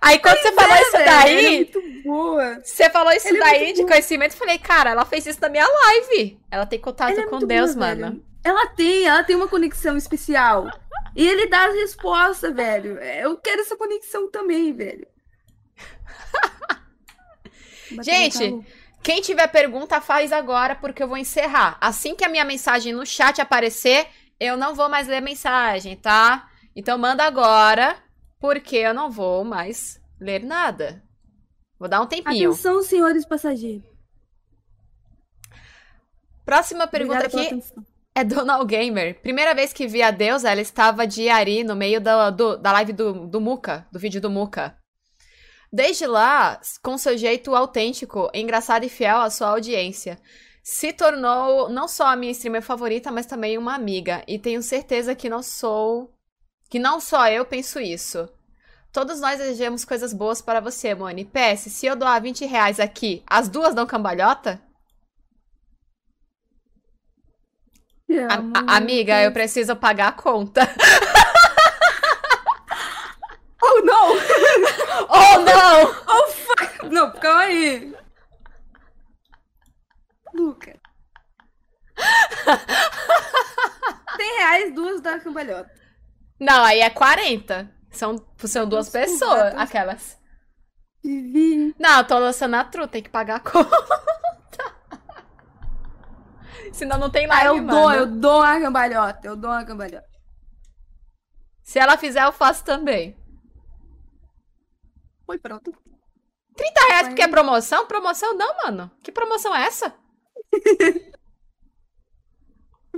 [0.02, 2.60] Aí quando você falou É, isso velho, ela é daí, muito boa.
[2.62, 5.48] você falou isso é daí muito de conhecimento, eu falei, cara, ela fez isso na
[5.48, 6.40] minha live.
[6.50, 8.00] Ela tem contato Ela é com muito Deus, boa, mano.
[8.10, 8.24] velho.
[8.42, 10.66] Ela tem, ela tem uma conexão especial.
[11.14, 12.98] E ele dá as respostas, velho.
[12.98, 15.06] Eu quero essa conexão também, velho.
[18.02, 18.58] Gente.
[19.02, 21.78] Quem tiver pergunta, faz agora, porque eu vou encerrar.
[21.80, 24.06] Assim que a minha mensagem no chat aparecer,
[24.38, 26.46] eu não vou mais ler mensagem, tá?
[26.76, 27.96] Então manda agora,
[28.40, 31.02] porque eu não vou mais ler nada.
[31.78, 32.50] Vou dar um tempinho.
[32.50, 33.88] Atenção, senhores passageiros.
[36.44, 37.62] Próxima pergunta Obrigada aqui
[38.14, 39.20] é Donald Gamer.
[39.20, 42.72] Primeira vez que vi a deusa, ela estava de Ari no meio do, do- da
[42.72, 44.76] live do, do Muca, do vídeo do Muca.
[45.72, 50.18] Desde lá, com seu jeito autêntico, engraçado e fiel à sua audiência,
[50.64, 54.24] se tornou não só a minha streamer favorita, mas também uma amiga.
[54.26, 56.12] E tenho certeza que não sou.
[56.70, 58.28] Que não só eu penso isso.
[58.92, 61.24] Todos nós desejamos coisas boas para você, Moni.
[61.24, 64.60] PS, se eu doar 20 reais aqui, as duas dão cambalhota?
[68.28, 70.62] A- a- amiga, eu preciso pagar a conta.
[73.62, 74.12] Oh, não!
[75.10, 76.90] oh, não!
[76.90, 77.94] Não, calma aí.
[80.34, 80.80] Luca.
[84.16, 85.70] 100 reais, duas da cambalhota.
[86.40, 87.70] Não, aí é 40.
[87.90, 90.18] São, são duas Desculpa, pessoas, aquelas.
[91.04, 91.74] Vivi.
[91.78, 93.70] Não, eu tô lançando a tru, tem que pagar a conta.
[96.72, 97.68] Senão não tem Ah, live, eu mano.
[97.70, 99.26] dou, eu dou uma cambalhota.
[99.26, 100.08] Eu dou uma cambalhota.
[101.62, 103.16] Se ela fizer, eu faço também.
[105.26, 105.72] Foi pronto.
[106.56, 107.86] 30 reais porque é promoção?
[107.86, 108.90] Promoção não, mano.
[109.02, 109.94] Que promoção é essa?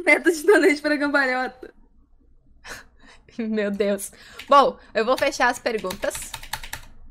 [0.04, 1.72] Meta de donate para cambalhota.
[3.38, 4.12] Meu Deus.
[4.48, 6.32] Bom, eu vou fechar as perguntas.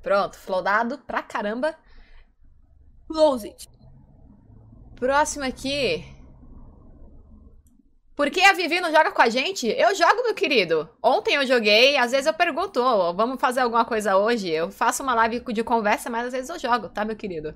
[0.01, 1.75] Pronto, flodado pra caramba.
[3.07, 3.69] Close it.
[4.95, 6.05] Próximo aqui.
[8.15, 9.67] Por que a Vivi não joga com a gente?
[9.67, 10.87] Eu jogo, meu querido.
[11.01, 14.49] Ontem eu joguei, às vezes eu pergunto, "Ô, vamos fazer alguma coisa hoje?
[14.49, 17.55] Eu faço uma live de conversa, mas às vezes eu jogo, tá, meu querido?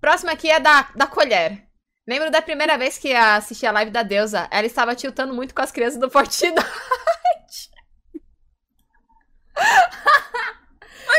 [0.00, 1.66] Próximo aqui é da, da colher.
[2.06, 5.62] Lembro da primeira vez que assisti a live da deusa, ela estava tiltando muito com
[5.62, 6.10] as crianças do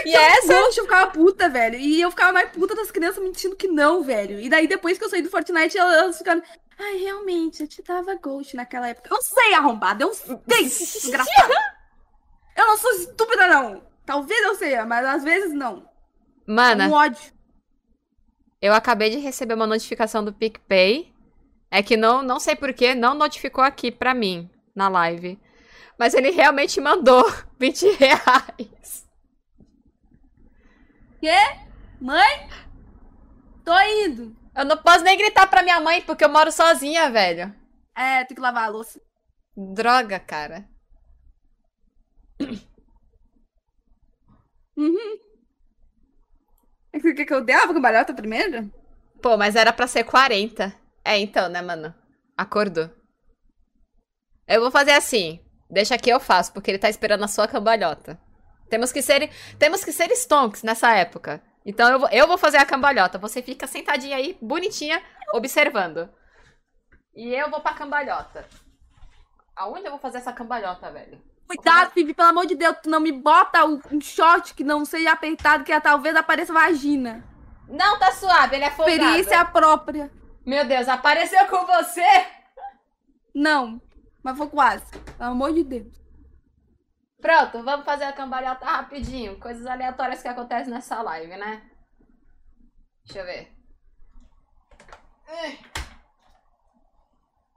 [0.05, 1.75] E essa eu ficava puta, velho.
[1.75, 4.39] E eu ficava mais puta das crianças mentindo que não, velho.
[4.39, 6.41] E daí, depois que eu saí do Fortnite, elas, elas ficaram.
[6.79, 9.09] Ai, realmente, eu te dava Ghost naquela época.
[9.13, 11.53] Eu sei, arrombada, eu sei, desgraçada.
[12.53, 13.81] Eu não sou estúpida, não.
[14.05, 15.87] Talvez eu seja, mas às vezes não.
[16.45, 17.31] Mana, Um ódio.
[18.61, 21.13] Eu acabei de receber uma notificação do PicPay.
[21.71, 25.39] É que não, não sei porquê, não notificou aqui pra mim, na live.
[26.01, 27.23] Mas ele realmente mandou
[27.61, 29.07] 20 reais.
[32.01, 32.49] Mãe?
[33.63, 34.35] Tô indo.
[34.55, 37.55] Eu não posso nem gritar pra minha mãe, porque eu moro sozinha, velho.
[37.95, 38.99] É, tem que lavar a louça.
[39.55, 40.67] Droga, cara.
[46.95, 48.73] Você quer que eu dê a cambalhota primeiro?
[49.21, 50.75] Pô, mas era pra ser 40.
[51.05, 51.93] É, então, né, mano?
[52.35, 52.89] Acordou.
[54.47, 55.39] Eu vou fazer assim.
[55.71, 58.19] Deixa que eu faço, porque ele tá esperando a sua cambalhota.
[58.69, 61.41] Temos que ser, temos que ser stonks nessa época.
[61.65, 63.17] Então eu vou, eu vou fazer a cambalhota.
[63.17, 65.01] Você fica sentadinha aí, bonitinha,
[65.33, 66.09] observando.
[67.15, 68.45] E eu vou pra cambalhota.
[69.55, 71.21] Aonde eu vou fazer essa cambalhota, velho?
[71.47, 75.11] Cuidado, Fifi, pelo amor de Deus, tu não me bota um short que não seja
[75.11, 77.23] apertado, que talvez apareça vagina.
[77.67, 78.97] Não, tá suave, ele é folgado.
[78.97, 80.11] Experiência própria.
[80.45, 82.25] Meu Deus, apareceu com você?
[83.35, 83.81] Não,
[84.23, 84.85] mas foi quase.
[85.17, 86.01] Pelo amor de Deus.
[87.21, 89.39] Pronto, vamos fazer a cambalhota rapidinho.
[89.39, 91.69] Coisas aleatórias que acontecem nessa live, né?
[93.05, 93.61] Deixa eu ver.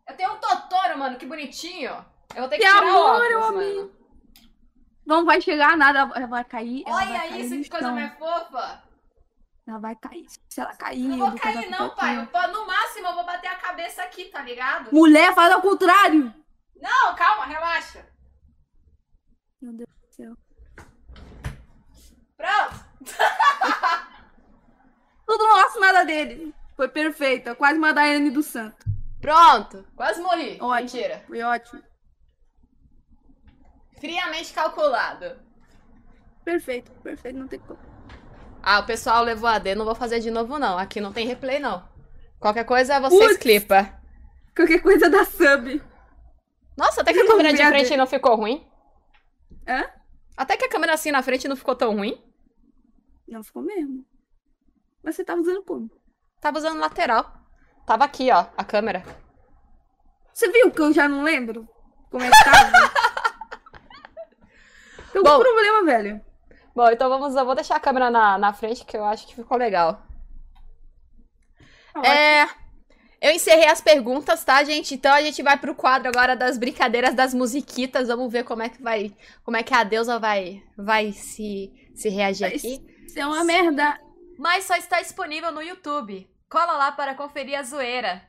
[0.08, 1.90] Eu tenho um Totoro, mano, que bonitinho.
[2.34, 3.56] Eu vou ter que, Que tirar amor, óculos, eu mano.
[3.58, 3.90] amei.
[5.06, 6.82] Não vai chegar nada, ela vai cair.
[6.86, 8.82] ela vai Olha cair isso, no que coisa mais fofa.
[9.66, 10.26] Ela vai cair.
[10.48, 12.16] Se ela cair, Não vou cair não, pai.
[12.16, 14.92] Eu No máximo eu vou bater a cabeça aqui, tá ligado?
[14.92, 16.32] Mulher, faz ao contrário.
[16.76, 18.06] Não, calma, relaxa.
[19.60, 20.36] Meu Deus do céu.
[22.36, 22.84] Pronto.
[25.26, 26.54] Tudo nosso, nada dele.
[26.76, 27.48] Foi perfeito.
[27.50, 28.84] é Quase uma Daiane do Santo.
[29.20, 29.86] Pronto.
[29.96, 30.58] Quase morri.
[30.60, 30.74] Ótimo.
[30.74, 31.24] Mentira.
[31.26, 31.82] Foi ótimo.
[33.98, 35.38] Friamente calculado.
[36.44, 37.38] Perfeito, perfeito.
[37.38, 37.78] Não tem como.
[38.62, 40.76] Ah, o pessoal levou a D, não vou fazer de novo não.
[40.78, 41.88] Aqui não tem replay não.
[42.38, 43.38] Qualquer coisa vocês Putz.
[43.38, 43.98] clipa.
[44.54, 45.82] Qualquer coisa da sub.
[46.76, 48.66] Nossa, até que a câmera de frente não ficou ruim.
[49.66, 49.84] Hã?
[50.36, 52.20] Até que a câmera assim na frente não ficou tão ruim.
[53.28, 54.04] Não ficou mesmo.
[55.02, 55.90] Mas você tava usando como?
[56.40, 57.32] Tava usando lateral.
[57.86, 59.04] Tava aqui, ó, a câmera.
[60.32, 61.68] Você viu que eu já não lembro
[62.10, 62.70] como é que tava?
[65.12, 65.40] Tem algum Bom.
[65.40, 66.20] problema, velho.
[66.74, 69.34] Bom, então vamos, eu vou deixar a câmera na, na frente que eu acho que
[69.34, 70.02] ficou legal.
[72.04, 72.48] É,
[73.24, 74.94] eu encerrei as perguntas, tá, gente?
[74.94, 78.08] Então a gente vai pro quadro agora das brincadeiras das musiquitas.
[78.08, 82.10] Vamos ver como é que vai, como é que a deusa vai, vai se, se
[82.10, 82.86] reagir Vai aqui.
[83.06, 83.98] Isso é uma merda.
[84.38, 86.28] Mas só está disponível no YouTube.
[86.50, 88.22] Cola lá para conferir a zoeira.